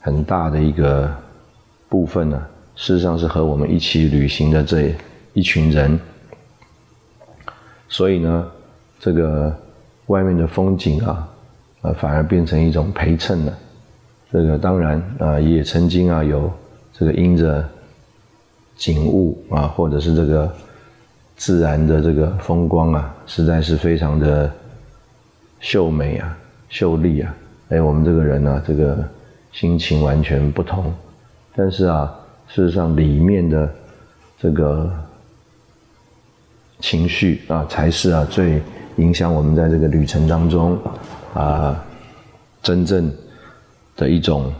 [0.00, 1.12] 很大的一个
[1.88, 2.40] 部分呢，
[2.76, 4.94] 事实上是和我们一起旅行的这
[5.34, 5.98] 一群人。
[7.88, 8.48] 所以呢，
[9.00, 9.54] 这个
[10.06, 11.28] 外面的风景啊。
[11.94, 13.58] 反而变成一种陪衬了。
[14.32, 16.52] 这个当然啊，也曾经啊有
[16.92, 17.64] 这个因着
[18.76, 20.52] 景物啊，或者是这个
[21.36, 24.50] 自然的这个风光啊，实在是非常的
[25.60, 26.36] 秀美啊、
[26.68, 27.34] 秀丽啊。
[27.68, 28.98] 哎，我们这个人呢，这个
[29.52, 30.92] 心情完全不同。
[31.54, 32.12] 但是啊，
[32.48, 33.72] 事实上里面的
[34.38, 34.92] 这个
[36.80, 38.60] 情绪啊，才是啊最
[38.96, 40.78] 影响我们在这个旅程当中。
[41.36, 41.84] 啊，
[42.62, 43.12] 真正
[43.94, 44.52] 的一种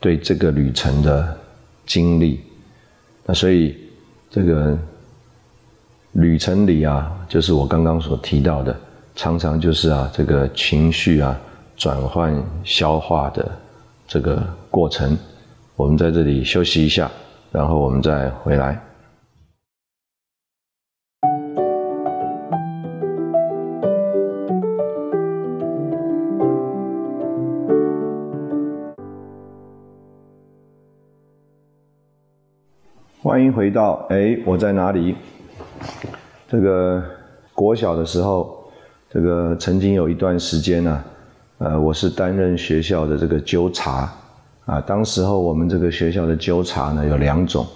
[0.00, 1.36] 对这个旅程的
[1.86, 2.40] 经历，
[3.26, 3.76] 那所以
[4.30, 4.76] 这个
[6.12, 8.74] 旅程里啊，就是我刚刚所提到的，
[9.14, 11.38] 常常就是啊，这个情绪啊
[11.76, 12.34] 转换
[12.64, 13.50] 消化的
[14.08, 15.16] 这个过程。
[15.76, 17.10] 我们在这里休息一下，
[17.52, 18.82] 然后我们再回来。
[33.52, 35.14] 回到哎，我在哪里？
[36.48, 37.02] 这个
[37.54, 38.70] 国小的时候，
[39.08, 41.04] 这个曾经有一段时间呢，
[41.58, 44.12] 呃，我是担任学校的这个纠察
[44.66, 44.80] 啊。
[44.80, 47.66] 当时候我们这个学校的纠察呢有两种，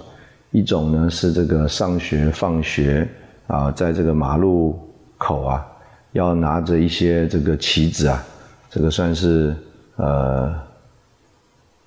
[0.51, 3.09] 一种呢是这个上学放学
[3.47, 4.79] 啊，在这个马路
[5.17, 5.67] 口啊，
[6.13, 8.25] 要拿着一些这个旗子啊，
[8.71, 9.55] 这个算是
[9.97, 10.55] 呃。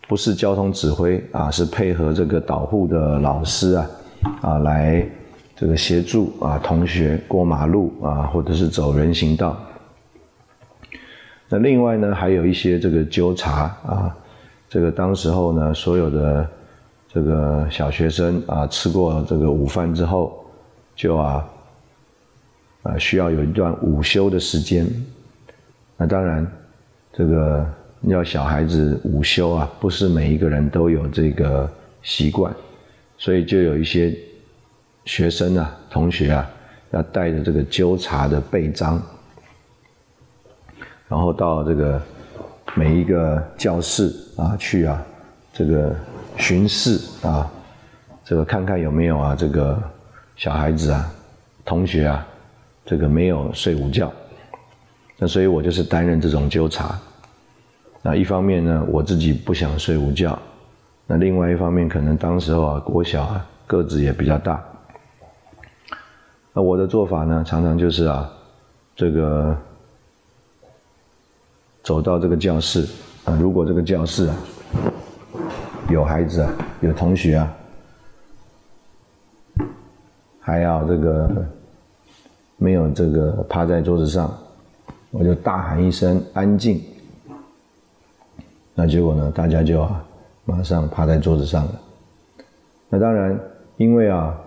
[0.08, 3.89] 不是交通指挥啊，是配合这个导护的老师啊，
[4.41, 5.06] 啊来
[5.54, 9.58] 这个协助啊同学过马路啊，或者是走人行道。
[11.50, 14.15] 那另外呢，还有一些这个纠察啊，
[14.70, 16.50] 这个当时候呢，所有的
[17.12, 20.46] 这个小学生啊，吃过这个午饭之后，
[20.96, 21.50] 就啊
[22.84, 24.88] 啊需要有一段午休的时间。
[25.98, 26.50] 那当然
[27.12, 27.67] 这个。
[28.02, 31.70] 要小孩子午休啊，不是每一个人都有这个
[32.04, 32.54] 习惯，
[33.18, 34.16] 所以就有一些
[35.06, 36.50] 学生啊、同学啊，
[36.92, 39.02] 要带着这个纠察的背章，
[41.08, 42.02] 然后到这个
[42.76, 45.04] 每一个教室啊去啊，
[45.52, 45.96] 这个
[46.38, 47.52] 巡视啊，
[48.24, 49.82] 这个看看有没有啊这个
[50.36, 51.12] 小孩子啊、
[51.66, 52.26] 同学啊，
[52.86, 54.14] 这个没有睡午觉，
[55.18, 56.98] 那所以我就是担任这种纠察。
[58.08, 60.32] 那一方面呢，我自己不想睡午觉；
[61.06, 64.63] 那另外一方面，可能当时候啊，我小啊，个子也比较大。
[66.54, 68.32] 那我的做法呢，常常就是啊，
[68.96, 69.54] 这个
[71.84, 72.88] 走到这个教室
[73.26, 74.36] 啊，如果这个教室啊
[75.89, 77.54] 有孩子啊，有同学啊，
[80.39, 81.46] 还要这个
[82.56, 84.34] 没有这个趴在桌子上，
[85.12, 86.82] 我就大喊一声“安静”。
[88.80, 89.32] 那结果呢？
[89.34, 90.06] 大家就啊，
[90.46, 91.82] 马上趴在桌子上了。
[92.90, 93.36] 那当然，
[93.78, 94.40] 因为啊，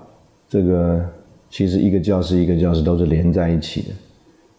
[0.49, 1.05] 这个
[1.51, 3.89] 其实一个教室一个教室都是连在一起的，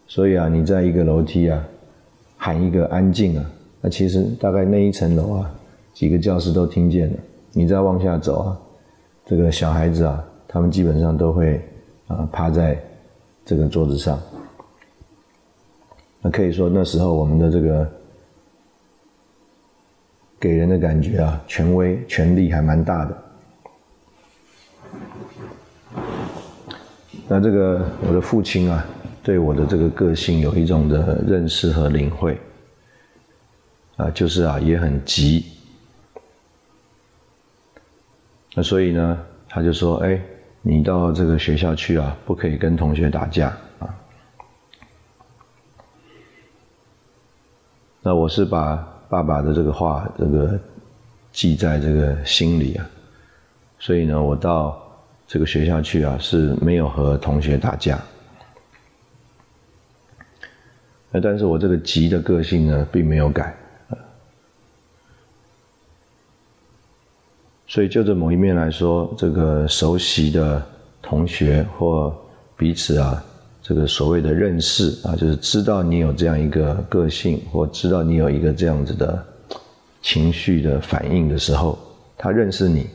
[0.08, 1.66] 所以啊，你在一个楼梯啊
[2.36, 3.46] 喊一个安静啊，
[3.80, 5.50] 那其实大概那一层楼啊
[5.94, 7.18] 几个教室都听见了。
[7.54, 8.60] 你再往下走啊，
[9.26, 11.62] 这个小孩子啊，他们基本上都会
[12.08, 12.78] 啊趴在
[13.46, 14.20] 这个桌子上。
[16.22, 17.90] 那可以说那时候我们的这个
[20.42, 23.24] 给人的感觉啊，权威、权力还蛮大的。
[27.28, 28.84] 那这个我的父亲啊，
[29.22, 32.40] 对我的这个个性有一种的认识和领会，
[33.98, 35.46] 啊，就是啊也很急。
[38.56, 40.20] 那所以呢，他就说：“哎，
[40.64, 43.94] 你到这个学校去啊，不可以跟同学打架啊。”
[48.02, 50.58] 那我是把爸爸的这个话这个
[51.34, 52.90] 记在这个心里啊，
[53.78, 54.82] 所以呢，我到
[55.28, 58.00] 这个学校去啊是没有和同学打架。
[61.12, 63.54] 那但是我这个急的个性呢，并没有改。
[67.68, 70.66] 所以就这某一面来说，这个熟悉的
[71.02, 72.16] 同学或
[72.56, 73.22] 彼此啊，
[73.62, 79.24] 这个所谓的认识啊，就是知道你有这样一个个性，或知道你有一个这样子的
[80.02, 81.78] 情绪的反应的时候，
[82.18, 82.88] 他认识你，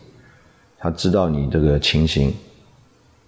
[0.78, 2.34] 他知道你这个情形，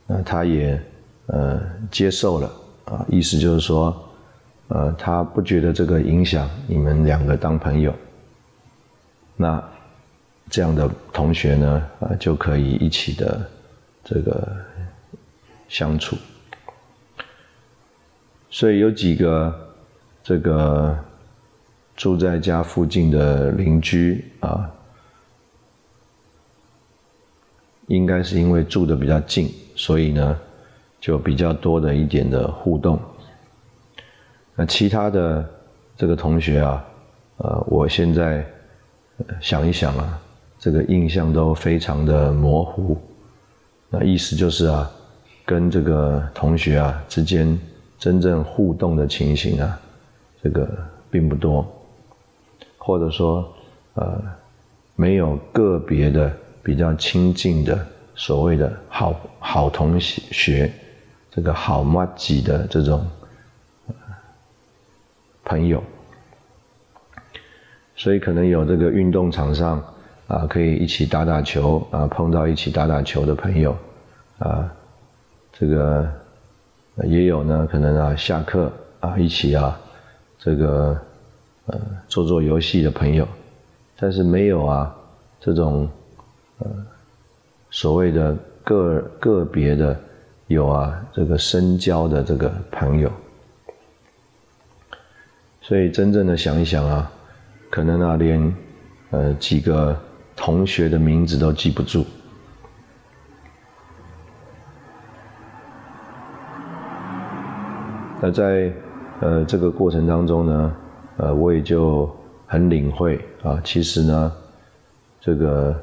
[0.07, 0.81] 那他也
[1.27, 2.53] 呃接受了
[2.85, 3.97] 啊，意思就是说，
[4.69, 7.95] 呃，他不觉得这个影响你们两个当朋友，
[9.37, 9.63] 那。
[10.51, 13.47] 这样的同学呢，啊，就可以一起的
[14.03, 14.49] 这个
[15.69, 16.17] 相处。
[18.51, 19.55] 所以有几个
[20.23, 20.99] 这个
[21.97, 24.71] 住在家附近的邻居啊，
[27.87, 30.39] 应该是因为住的比较近，所以呢，
[31.01, 32.99] 就比较多的一点的互动。
[34.55, 35.49] 那其他的
[35.97, 36.85] 这个同学啊，
[37.37, 38.45] 呃，我现在
[39.41, 40.21] 想一想啊。
[40.61, 43.01] 这个印象都非常的模糊，
[43.91, 44.91] 那意思就是啊，
[45.47, 47.57] 跟这个同学啊之间
[47.99, 49.79] 真正互动的情形啊，
[50.43, 50.69] 这个
[51.11, 51.67] 并不多，
[52.79, 53.47] 或者说
[53.95, 54.23] 呃，
[54.97, 56.33] 没有个别的
[56.63, 60.73] 比较亲近的所谓的好好同学，
[61.31, 63.05] 这个好妈几的这种
[65.45, 65.83] 朋友，
[67.97, 69.83] 所以可能有这个运动场上。
[70.29, 73.75] 啊，可以一起打打球啊，碰到一起打打球的朋友，
[74.39, 74.71] 啊，
[75.59, 76.07] 这个
[77.05, 79.79] 也有呢，可能啊，下课啊，一起啊，
[80.39, 81.01] 这个
[81.67, 83.27] 呃，做做游戏的朋友，
[83.99, 84.95] 但是没有啊，
[85.41, 85.89] 这种
[86.59, 86.67] 呃，
[87.71, 89.99] 所谓的个个别的
[90.47, 93.11] 有啊，这个深交的这个朋友，
[95.61, 97.11] 所以真正的想一想啊，
[97.71, 98.57] 可能啊，连
[99.11, 99.97] 呃几个。
[100.41, 102.07] 同学的名字都记不住。
[108.21, 108.73] 那在
[109.21, 110.77] 呃这个过程当中呢，
[111.19, 112.15] 呃我也就
[112.47, 114.33] 很领会啊，其实呢，
[115.21, 115.75] 这个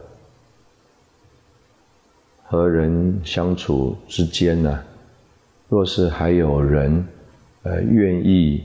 [2.43, 4.84] 和人相处之间呢，
[5.69, 7.06] 若是还有人
[7.63, 8.63] 呃愿意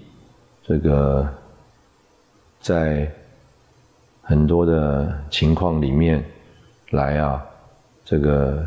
[0.62, 1.28] 这个
[2.60, 3.10] 在。
[4.22, 6.24] 很多的情况里面，
[6.90, 7.44] 来啊，
[8.04, 8.64] 这个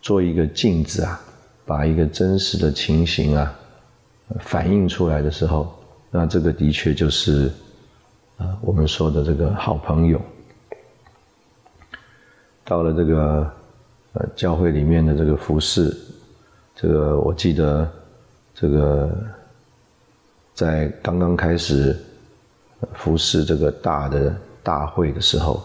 [0.00, 1.20] 做一个镜子啊，
[1.70, 3.56] 把一个真实的情形啊
[4.40, 5.72] 反映出来的时候，
[6.10, 7.48] 那这个的确就是
[8.38, 10.20] 啊我们说的这个好朋友。
[12.64, 13.52] 到了这个
[14.14, 15.96] 呃教会里面的这个服饰，
[16.74, 17.88] 这个我记得
[18.52, 19.08] 这个
[20.52, 21.96] 在刚刚开始。
[22.94, 25.62] 服侍这个大的大会的时候，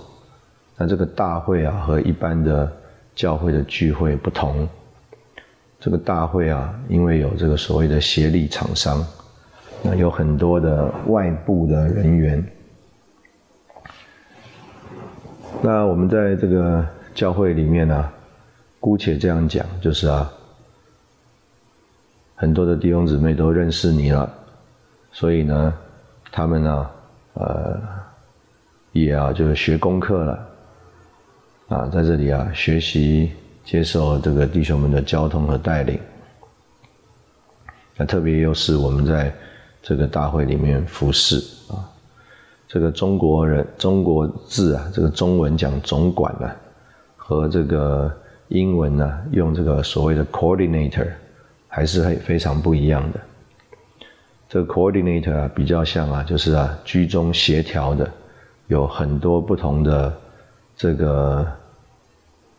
[0.75, 2.69] 那这个大会啊和一般的
[3.15, 4.67] 教会的聚会不同。
[5.85, 9.05] 这个大会啊，因为有这个所谓的协力厂商，
[9.83, 12.43] 那有很多的外部的人员。
[15.61, 16.83] 那我们在这个
[17.13, 18.11] 教会里面呢，
[18.79, 20.27] 姑且这样讲，就是啊，
[22.33, 24.27] 很多的弟兄姊妹都认识你了，
[25.11, 25.71] 所以呢，
[26.31, 26.89] 他们呢。
[27.35, 27.77] 呃，
[28.93, 30.47] 也啊，就是学功课了，
[31.67, 33.29] 啊，在这里啊，学习
[33.65, 35.99] 接受这个弟兄们的交通和带领。
[37.97, 39.33] 那特别又是我们在
[39.81, 41.37] 这个大会里面服侍
[41.69, 41.89] 啊，
[42.67, 46.51] 这个中国人中国字啊，这个中文讲总管呢，
[47.15, 48.11] 和这个
[48.49, 51.07] 英文呢用这个所谓的 coordinator，
[51.67, 53.19] 还是非非常不一样的。
[54.47, 58.09] 这个 coordinator 啊，比较像啊，就是啊居中协调的，
[58.67, 60.13] 有很多不同的
[60.75, 61.45] 这个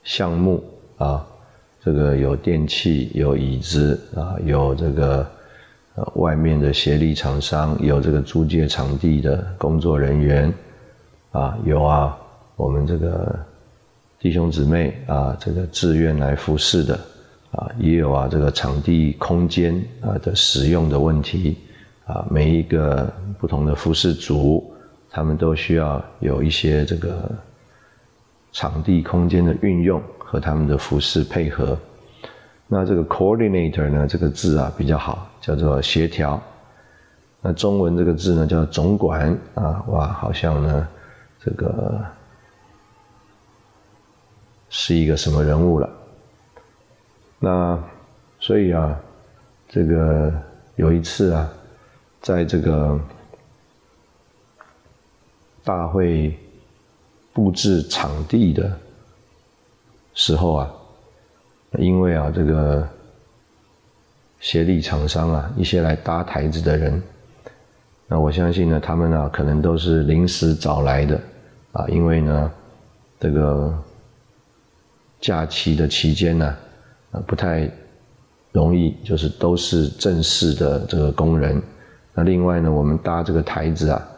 [0.02, 0.62] 项目
[0.98, 1.26] 啊，
[1.82, 5.26] 这个有电器，有椅子啊，有这个。
[5.98, 10.52] 呃，外面的协力厂商有这个租借场地的工作人员，
[11.32, 12.14] 啊，有啊，
[12.54, 13.34] 我们这个
[14.18, 17.00] 弟兄姊妹啊，这个自愿来服侍的，
[17.50, 21.56] 啊，也有啊，这个场地空间啊的使用的问题，
[22.04, 24.70] 啊，每一个不同的服侍组，
[25.10, 27.26] 他们都需要有一些这个
[28.52, 31.78] 场地空间的运用和他们的服饰配合。
[32.66, 36.42] 那这个 coordinator 呢，这个字啊比较好，叫做协调。
[37.40, 40.88] 那中文这个字呢叫总管啊，哇，好像呢
[41.38, 42.04] 这个
[44.68, 45.88] 是一个什么人物了？
[47.38, 47.78] 那
[48.40, 48.98] 所以啊，
[49.68, 50.32] 这个
[50.74, 51.48] 有一次啊，
[52.20, 52.98] 在这个
[55.62, 56.36] 大会
[57.32, 58.76] 布置场地的
[60.16, 60.72] 时候啊。
[61.78, 62.88] 因为啊，这个
[64.40, 67.02] 协力厂商啊，一些来搭台子的人，
[68.06, 71.20] 那我相信呢，他们啊，可能都是临时找来的
[71.72, 71.84] 啊。
[71.88, 72.50] 因为呢，
[73.20, 73.76] 这个
[75.20, 76.56] 假期的期间呢，
[77.10, 77.68] 啊，不太
[78.52, 81.60] 容易，就是都是正式的这个工人。
[82.14, 84.08] 那另外呢，我们搭这个台子啊，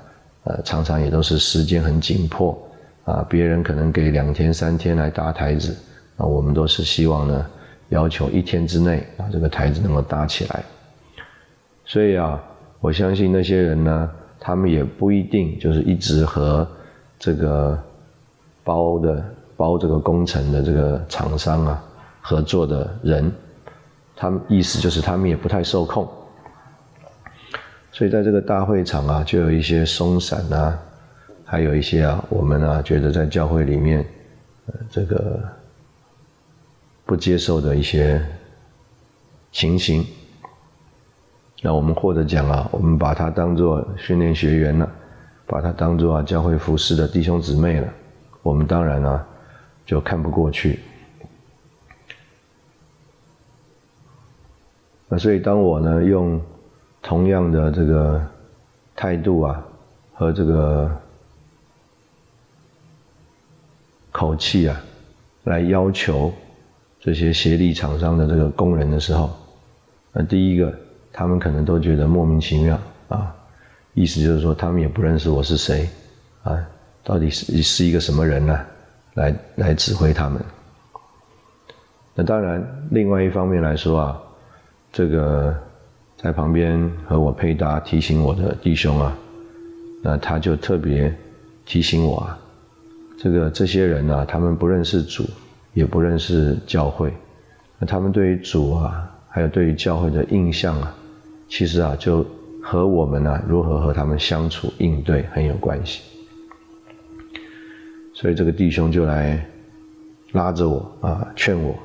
[0.45, 2.57] 呃，常常也都是时间很紧迫
[3.05, 3.27] 啊。
[3.29, 5.75] 别人可能给两天三天来搭台子。
[6.19, 7.47] 那，我们都是希望呢，
[7.91, 10.65] 要求一天之内啊，这个台子能够搭起来。
[11.85, 12.43] 所以啊，
[12.81, 14.11] 我相信那些人呢，
[14.41, 16.67] 他们也不一定就是一直和
[17.21, 17.81] 这个
[18.65, 19.25] 包的
[19.57, 21.85] 包这个工程的这个厂商啊
[22.21, 23.33] 合作的人，
[24.17, 26.07] 他们意思就是他们也不太受控。
[27.93, 30.77] 所以在这个大会场啊，就有一些松散啊，
[31.45, 34.05] 还有一些啊，我们啊觉得在教会里面，
[34.67, 35.41] 呃，这个。
[37.09, 38.23] 不接受的一些
[39.51, 40.05] 情形，
[41.63, 44.87] 那我们或者讲啊，我们把它当做训练学员了，
[45.47, 47.89] 把它当做啊教会服侍的弟兄姊妹了，
[48.43, 49.27] 我们当然啊
[49.87, 50.81] 就看不过去。
[55.09, 56.39] 那所以当我呢用
[57.01, 58.23] 同样的这个
[58.95, 59.67] 态度啊
[60.13, 60.95] 和这个
[64.13, 64.79] 口气啊
[65.45, 66.31] 来要求。
[67.01, 69.31] 这些协力厂商的这个工人的时候，
[70.13, 70.73] 那第一个，
[71.13, 72.79] 他们可能都觉得莫名其妙
[73.09, 73.35] 啊，
[73.95, 75.89] 意思就是说他们也不认识我是谁，
[76.43, 76.59] 啊，
[77.05, 78.61] 到底是是一个什么人呢？
[79.15, 80.43] 来来指挥他们。
[82.15, 84.21] 那当然，另外一方面来说啊，
[84.93, 85.57] 这个
[86.17, 89.17] 在旁边和我配搭提醒我的弟兄啊，
[90.03, 91.15] 那他就特别
[91.65, 92.39] 提醒我啊，
[93.19, 95.25] 这个这些人呢，他们不认识主。
[95.79, 97.13] 也不认识教会，
[97.79, 100.93] 那他们对于主啊，还有对于教会的印象啊，
[101.49, 102.27] 其实啊，就
[102.61, 106.03] 和我们呢如何和他们相处应对很有关系。
[108.13, 109.41] 所以这个弟兄就来
[110.33, 111.79] 拉着我啊，劝我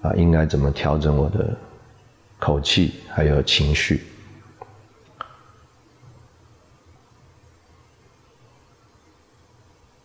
[0.00, 1.52] 啊，应该怎么调整我的
[2.38, 4.04] 口气还有情绪。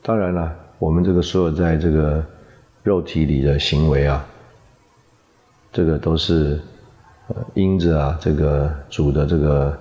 [0.02, 2.26] 当然了，我们这个所有在这个。
[2.84, 4.26] 肉体里的行为啊，
[5.72, 6.60] 这个都是
[7.28, 9.78] 呃因着啊这个主的这个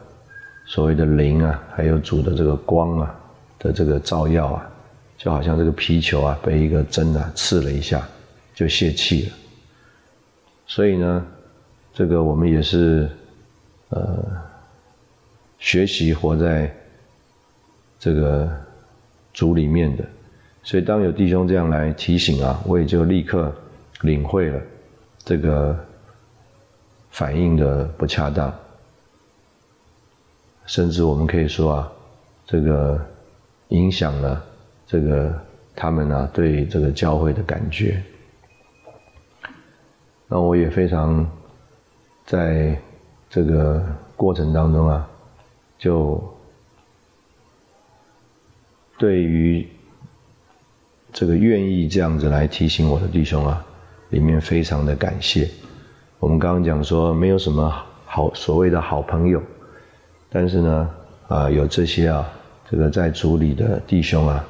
[0.66, 3.14] 所谓的灵啊，还有主的这个光啊
[3.58, 4.70] 的这个照耀啊，
[5.16, 8.06] 就好像这个皮球啊被一个针啊刺了一下，
[8.54, 9.32] 就泄气了。
[10.66, 11.26] 所以呢，
[11.94, 13.08] 这个我们也是
[13.90, 14.24] 呃
[15.58, 16.70] 学习活在
[17.98, 18.50] 这个
[19.32, 20.04] 主里面的。
[20.68, 23.50] 所以，当有弟兄这样来提醒啊，我也就立刻
[24.02, 24.60] 领会了
[25.24, 25.74] 这个
[27.08, 28.54] 反应的不恰当，
[30.66, 31.92] 甚至我们可以说啊，
[32.44, 33.00] 这个
[33.68, 34.44] 影响了
[34.86, 35.34] 这个
[35.74, 38.02] 他们啊对这个教会的感觉。
[40.26, 41.26] 那我也非常
[42.26, 42.78] 在
[43.30, 43.82] 这个
[44.14, 45.08] 过程当中啊，
[45.78, 46.22] 就
[48.98, 49.66] 对于。
[51.18, 53.66] 这个愿意这样子来提醒我的弟兄啊，
[54.10, 55.50] 里面非常的感谢。
[56.20, 57.74] 我们刚刚讲说没有什么
[58.06, 59.42] 好所谓的好朋友，
[60.30, 60.90] 但是呢，
[61.26, 62.24] 啊有这些啊
[62.70, 64.46] 这个在主里的弟兄啊，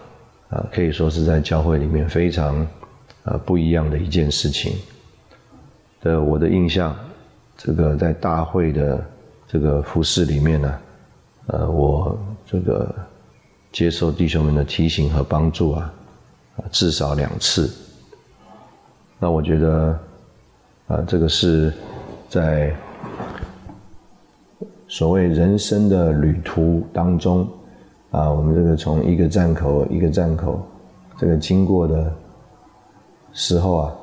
[0.51, 2.61] 啊，可以说是在教会里面非常
[3.25, 4.75] 啊不一样的一件事情。
[6.03, 6.95] 的我的印象，
[7.57, 9.03] 这个在大会的
[9.47, 10.79] 这个服饰里面呢，
[11.47, 12.15] 呃，我
[12.45, 12.95] 这个
[13.73, 15.95] 接受弟兄们的提醒和帮助啊，
[16.71, 17.71] 至少两次。
[19.19, 19.99] 那我觉得，
[20.87, 21.73] 啊，这个是
[22.29, 22.75] 在
[24.87, 27.47] 所谓人生的旅途当中，
[28.11, 30.61] 啊，我们这个从一个站口一个站口
[31.19, 32.13] 这个经过的
[33.33, 33.95] 时候啊，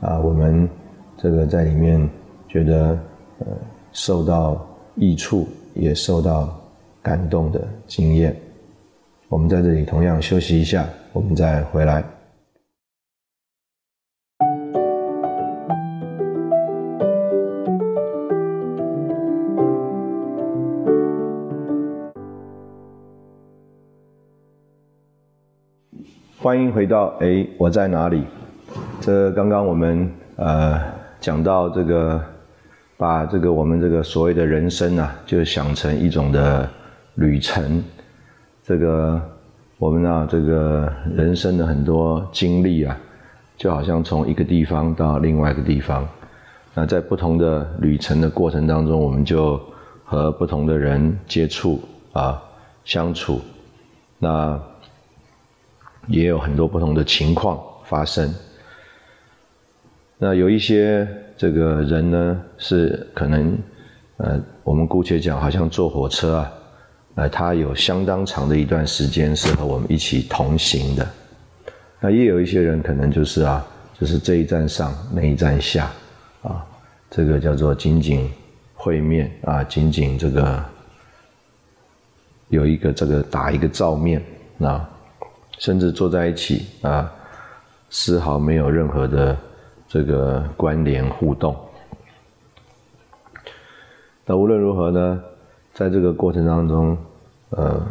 [0.00, 0.68] 啊，我们
[1.16, 2.08] 这个在里面
[2.46, 2.98] 觉得
[3.40, 3.46] 呃
[3.92, 6.54] 受到益处，也受到
[7.02, 8.36] 感动的经验。
[9.30, 12.02] 我们在这里同样休息一下，我们再回来。
[26.40, 28.24] 欢迎回到哎，我在哪里？
[28.98, 30.80] 这刚刚我们呃
[31.20, 32.24] 讲到这个，
[32.96, 36.66] 把这个我们这个所谓的人生啊，就想成一种的
[37.16, 37.84] 旅程。
[38.68, 39.18] 这个
[39.78, 42.94] 我们啊，这个人生的很多经历啊，
[43.56, 46.06] 就好像从一个地方到另外一个地方。
[46.74, 49.58] 那在不同的旅程的过程当中，我们就
[50.04, 51.80] 和不同的人接触
[52.12, 52.38] 啊，
[52.84, 53.40] 相处。
[54.18, 54.60] 那
[56.06, 58.30] 也有很多不同的情况发生。
[60.18, 61.08] 那有一些
[61.38, 63.58] 这个人呢，是可能，
[64.18, 66.52] 呃，我们姑且讲，好像坐火车啊，
[67.18, 71.04] 呃，他有相当长的一段时间是和我们一起同行的。
[71.98, 73.66] 那也有一些人可能就是啊，
[73.98, 75.90] 就是这一站上，那一站下，
[76.42, 76.64] 啊，
[77.10, 78.30] 这个叫做仅仅
[78.72, 80.64] 会面啊，仅仅这个
[82.50, 84.22] 有一个这个打一个照面
[84.60, 84.88] 啊。
[85.58, 87.12] 甚至坐在一起啊，
[87.90, 89.36] 丝毫没有任何的
[89.88, 91.56] 这个关联互动。
[94.24, 95.20] 那无论如何呢，
[95.74, 96.96] 在这个过程当中，
[97.50, 97.86] 呃，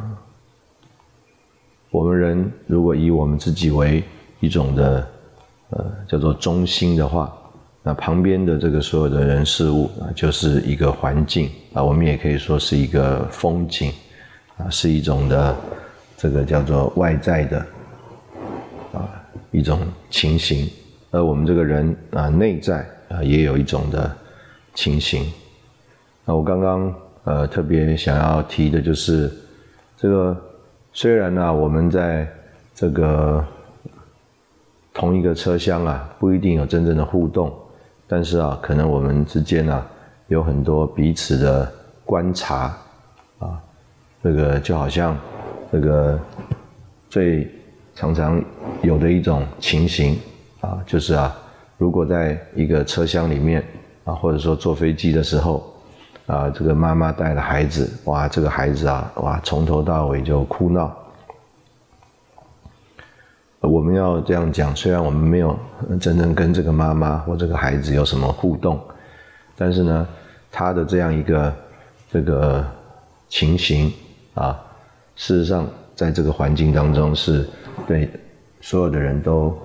[1.91, 4.03] 我们人如果以我们自己为
[4.39, 5.07] 一种的
[5.69, 7.35] 呃叫做中心的话，
[7.83, 13.91] 那旁边的这个所有的人事物啊，就是一个环境啊，我们也可以说是一个风景
[14.57, 15.55] 啊，是一种的。
[16.19, 17.59] 这个叫做外在的
[18.91, 19.07] 啊
[19.51, 19.79] 一种
[20.09, 20.67] 情形，
[21.11, 24.17] 而我们这个人啊内在啊也有一种的
[24.73, 25.31] 情形。
[26.25, 29.31] 那我刚刚呃特别想要提的就是，
[29.97, 30.37] 这个
[30.93, 32.25] 虽然呢我们在
[32.73, 33.43] 这个
[34.93, 37.53] 同一个车厢啊不一定有真正的互动，
[38.07, 39.85] 但是啊可能我们之间啊
[40.27, 41.69] 有很多彼此的
[42.05, 42.77] 观察
[43.39, 43.59] 啊，
[44.23, 45.17] 这个就好像。
[45.69, 46.17] 这个
[47.09, 47.45] 最
[47.93, 48.41] 常常
[48.81, 50.17] 有的一种情形
[50.61, 51.35] 啊，就是啊，
[51.77, 53.61] 如果在一个车厢里面
[54.05, 55.76] 啊，或者说坐飞机的时候
[56.27, 60.95] 啊，这个妈妈带了孩子，哇，这个孩子啊，哇，从头到尾就哭闹。
[63.61, 65.57] 我们要这样讲，虽然我们没有
[65.99, 68.79] 真正跟这个妈妈或这个孩子有什么互动，
[69.57, 70.07] 但是呢，
[70.51, 71.53] 他的这样一个
[72.11, 72.63] 这个
[73.29, 73.91] 情形
[74.33, 74.61] 啊。
[75.15, 77.47] 事实上，在这个环境当中，是
[77.87, 78.07] 对
[78.61, 79.57] 所有的人都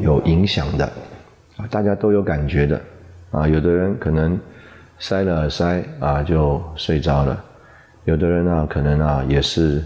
[0.00, 0.84] 有影响的，
[1.56, 2.80] 啊，大家都有感觉的，
[3.30, 4.38] 啊，有的人可能
[4.98, 7.44] 塞了耳塞啊就睡着了，
[8.04, 9.82] 有的人呢可能啊也是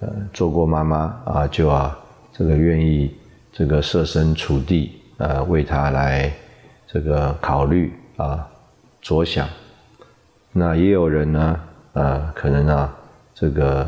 [0.00, 1.98] 呃做过妈妈啊就啊
[2.32, 3.14] 这个愿意
[3.52, 6.32] 这个设身处地呃为他来
[6.86, 8.48] 这个考虑啊
[9.00, 9.48] 着想，
[10.52, 11.60] 那也有人呢
[11.92, 12.96] 呃可能啊
[13.34, 13.86] 这个。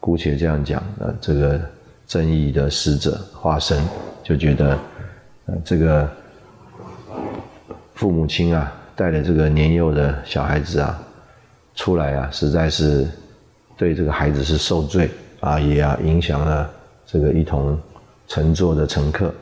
[0.00, 1.60] 姑且这样讲，呃，这个
[2.06, 3.84] 正义的使者化身
[4.22, 4.78] 就觉得，
[5.46, 6.08] 呃，这个
[7.94, 11.00] 父母亲啊，带着这个年幼的小孩子啊，
[11.76, 13.06] 出来啊，实在是
[13.76, 16.68] 对这个孩子是受罪啊，也啊影响了
[17.06, 17.78] 这个一同
[18.26, 19.32] 乘坐的乘客。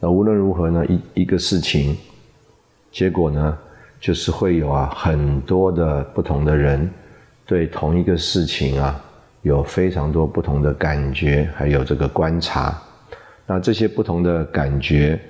[0.00, 1.96] 那无论如何呢，一一个事情，
[2.90, 3.56] 结果呢，
[4.00, 6.90] 就是会有啊很多的不同的人
[7.46, 9.00] 对同一个事情啊。
[9.42, 12.82] 有非常多不同的感觉，还有这个观察。
[13.46, 15.20] 那这些不同的感觉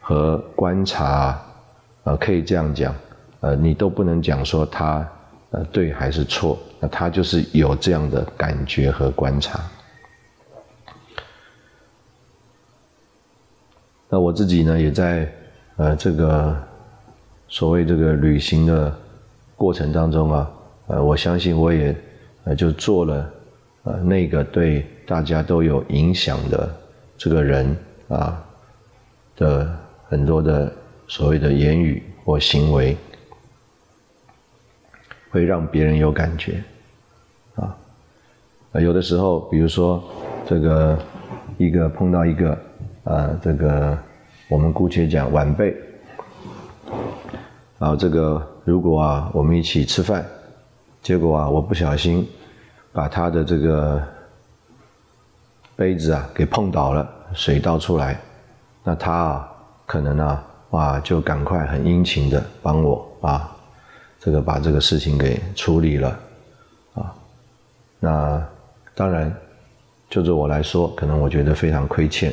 [0.00, 1.40] 和观察，
[2.10, 2.92] 呃，可以这样讲，
[3.38, 5.08] 呃，你都不能讲说他
[5.52, 9.60] 呃对还是错，那他就是有这样的感觉和观察。
[14.08, 15.32] 那我自己呢，也在
[15.76, 16.60] 呃这个
[17.46, 18.92] 所谓这个旅行的
[19.54, 20.50] 过程当中啊，
[20.88, 21.94] 呃，我相信我也
[22.42, 23.30] 呃就做了。
[23.84, 26.74] 呃那个对大家都有影响的
[27.16, 27.76] 这个人
[28.08, 28.44] 啊
[29.36, 29.74] 的
[30.06, 30.70] 很多的
[31.10, 32.96] 所谓的言语或行为，
[35.32, 36.62] 会让别人有感觉
[37.56, 37.76] 啊。
[38.74, 40.00] 有的时候，比如说
[40.46, 40.96] 这个
[41.58, 42.56] 一个碰到一个
[43.02, 43.98] 啊，这个
[44.48, 45.76] 我们姑且讲晚辈。
[47.80, 50.24] 啊，这个如果啊，我们一起吃饭，
[51.02, 52.24] 结果啊，我不小心
[52.92, 54.00] 把他的这个
[55.74, 58.20] 杯子啊给碰倒了，水倒出来，
[58.84, 59.52] 那他啊
[59.86, 63.56] 可能啊哇就赶快很殷勤的帮我啊，
[64.18, 66.20] 这个把这个事情给处理了
[66.94, 67.14] 啊。
[67.98, 68.48] 那
[68.94, 69.32] 当然，
[70.08, 72.32] 就着我来说，可能我觉得非常亏欠。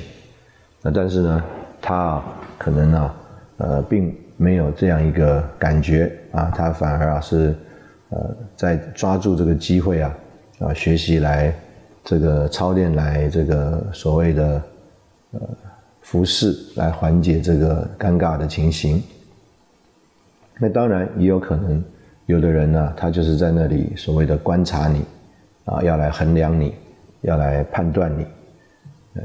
[0.81, 1.43] 那但是呢，
[1.81, 2.21] 他
[2.57, 3.15] 可能呢
[3.57, 4.15] 呃并。
[4.39, 7.55] 没有这样一个感觉啊，他反而啊是，
[8.09, 10.15] 呃，在抓住这个机会啊，
[10.59, 11.51] 啊学习来
[12.03, 14.61] 这个操练来这个所谓的
[15.31, 15.39] 呃
[16.07, 19.03] 服饰来缓解这个尴尬的情形。
[20.57, 21.83] 那当然也有可能，
[22.27, 25.03] 有的人呢，他就是在那里所谓的观察你，
[25.65, 26.73] 啊，要来衡量你，
[27.23, 28.25] 要来判断你，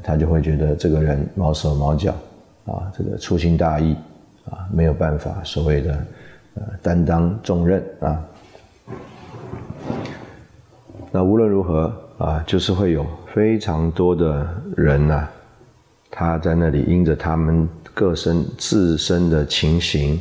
[0.02, 2.12] 他就会觉得这个人毛手毛脚，
[2.66, 3.96] 啊，这个粗心大意。
[4.50, 5.92] 啊，没有办法，所谓的
[6.54, 8.20] 呃担当重任啊。
[11.12, 14.44] 那无论如何啊，就是会有非常多的
[14.76, 15.28] 人呐，
[16.12, 20.20] 他在那里因着他们各身自身的情形，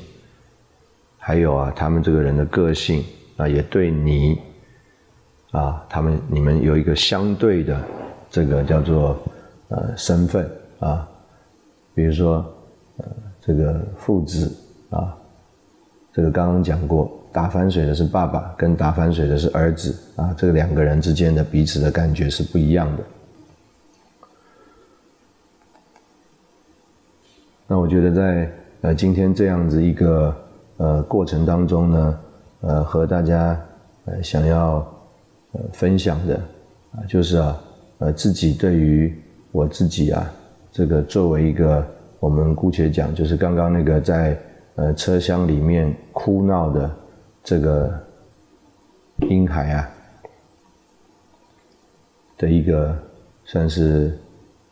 [1.20, 3.04] 还有啊，他们这个人的个性
[3.38, 4.39] 啊，也对你
[5.52, 7.80] 啊，他们你们有一个相对的
[8.30, 9.22] 这个叫做
[9.68, 11.08] 呃身份啊，
[11.94, 12.38] 比如说
[12.98, 13.06] 呃。
[13.44, 14.56] 这个父子
[14.92, 15.18] 啊，
[16.14, 23.04] 这个刚刚讲过，打翻水的是爸爸，跟打翻水的是儿子啊，这两个人之间的彼此的感觉是不一样的。
[27.72, 28.52] 那我觉得在
[28.82, 30.36] 呃今天这样子一个
[30.76, 32.20] 呃过程当中呢，
[32.60, 33.58] 呃和大家
[34.04, 34.86] 呃想要
[35.54, 36.36] 呃分享的
[36.92, 37.58] 啊，就是啊
[38.00, 39.18] 呃自己对于
[39.54, 40.30] 我自己啊，
[40.70, 41.88] 这个作为一个。
[42.20, 44.38] 我们姑且讲，就是刚刚那个在
[44.76, 46.96] 呃车厢里面哭闹的
[47.44, 47.92] 这个
[49.22, 49.90] 婴孩啊
[52.38, 52.96] 的一个
[53.44, 54.16] 算是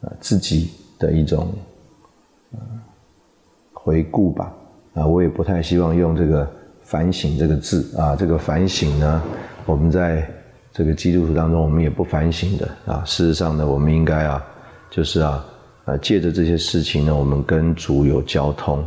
[0.02, 0.70] 呃自己
[1.00, 1.47] 的一种
[3.89, 4.53] 回顾吧
[4.93, 6.47] 啊，我也不太希望用这个
[6.83, 9.23] 反省这个字啊，这个反省呢，
[9.65, 10.29] 我们在
[10.71, 13.01] 这个基督徒当中，我们也不反省的啊。
[13.03, 14.45] 事实上呢，我们应该啊，
[14.91, 15.43] 就是啊。
[15.85, 18.85] 啊，借着这些事情呢，我们跟主有交通。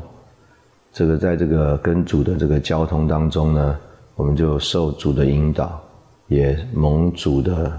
[0.93, 3.77] 这个在这个跟主的这个交通当中呢，
[4.15, 5.83] 我们就受主的引导，
[6.29, 7.77] 也蒙主的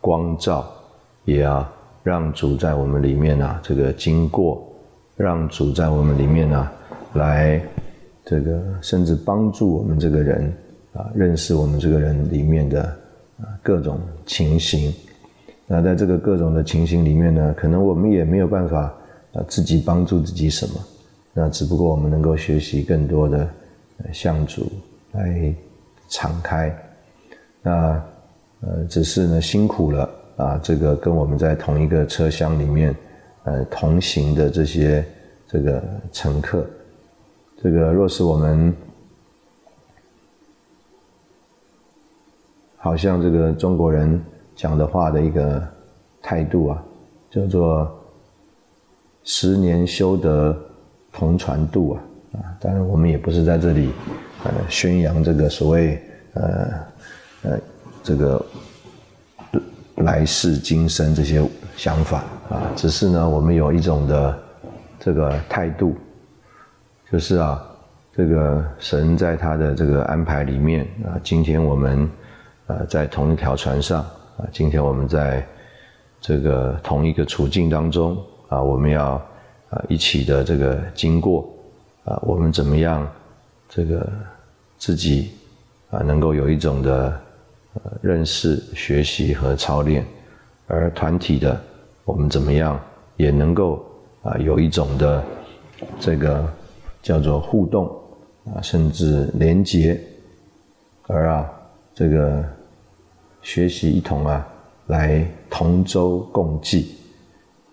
[0.00, 0.66] 光照，
[1.24, 1.64] 也要
[2.02, 4.66] 让主在我们里面啊，这个经过，
[5.16, 6.72] 让主在我们里面啊，
[7.14, 7.62] 来
[8.24, 10.52] 这个甚至帮助我们这个人
[10.92, 12.82] 啊，认识我们这个人里面的
[13.38, 14.92] 啊各种情形。
[15.66, 18.92] 那在这个各种的情形里面呢，可能我们也没有办法
[19.32, 20.74] 啊自己帮助自己什么，
[21.32, 23.48] 那只不过我们能够学习更多的
[24.12, 24.70] 向主
[25.12, 25.54] 来
[26.08, 26.76] 敞开。
[27.62, 28.02] 那
[28.60, 32.94] 呃只是呢辛苦了啊，这个跟我们在同一个车厢里面
[33.44, 35.04] 呃同行的这些
[35.48, 35.82] 这个
[36.12, 36.66] 乘客，
[37.62, 38.74] 这个若是我们
[42.76, 44.22] 好像这个中国人。
[44.56, 45.60] 讲的话的一个
[46.22, 46.80] 态度啊，
[47.28, 47.92] 叫做
[49.24, 50.56] “十年修得
[51.12, 52.00] 同船渡”啊
[52.34, 52.38] 啊！
[52.60, 53.90] 当然，我们也不是在这里
[54.44, 56.00] 呃宣扬这个所谓
[56.34, 56.70] 呃
[57.42, 57.58] 呃
[58.00, 58.46] 这个
[59.96, 61.44] 来世今生这些
[61.76, 64.38] 想法啊，只是呢，我们有一种的
[64.98, 65.96] 这个态度，
[67.10, 67.62] 就是啊，
[68.14, 72.10] 这个神在他的这个安排里面啊，今天我们
[72.66, 74.04] 呃在同一条船上。
[74.36, 75.46] 啊，今天我们在
[76.20, 79.12] 这个同一个处境当中啊，我们要
[79.70, 81.48] 啊一起的这个经过
[82.04, 83.08] 啊，我们怎么样
[83.68, 84.04] 这个
[84.76, 85.30] 自己
[85.90, 87.20] 啊能够有一种的
[87.74, 90.04] 呃认识、学习和操练，
[90.66, 91.62] 而团体的
[92.04, 92.80] 我们怎么样
[93.16, 93.84] 也能够
[94.22, 95.24] 啊有一种的
[95.98, 96.44] 这个
[97.02, 97.86] 叫做互动
[98.46, 100.00] 啊，甚至连结，
[101.06, 101.50] 而啊
[101.94, 102.44] 这个。
[103.46, 104.48] 学习一同啊，
[104.86, 106.96] 来同舟共济。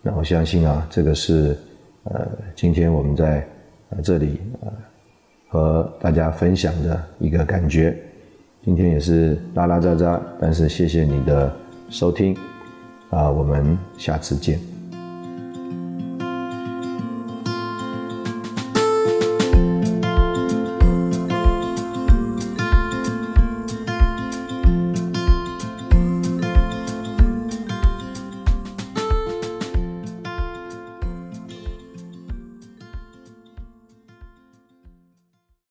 [0.02, 1.58] 那我相信啊，这个是
[2.04, 2.28] 呃，
[2.58, 3.48] 今天我们在
[4.04, 4.70] 这里呃
[5.48, 7.98] 和大家分享的一个感觉。
[8.66, 11.50] 今天也是拉拉杂杂，但是谢谢你的
[11.90, 12.36] 收听，
[13.12, 14.71] 啊，我们下次见。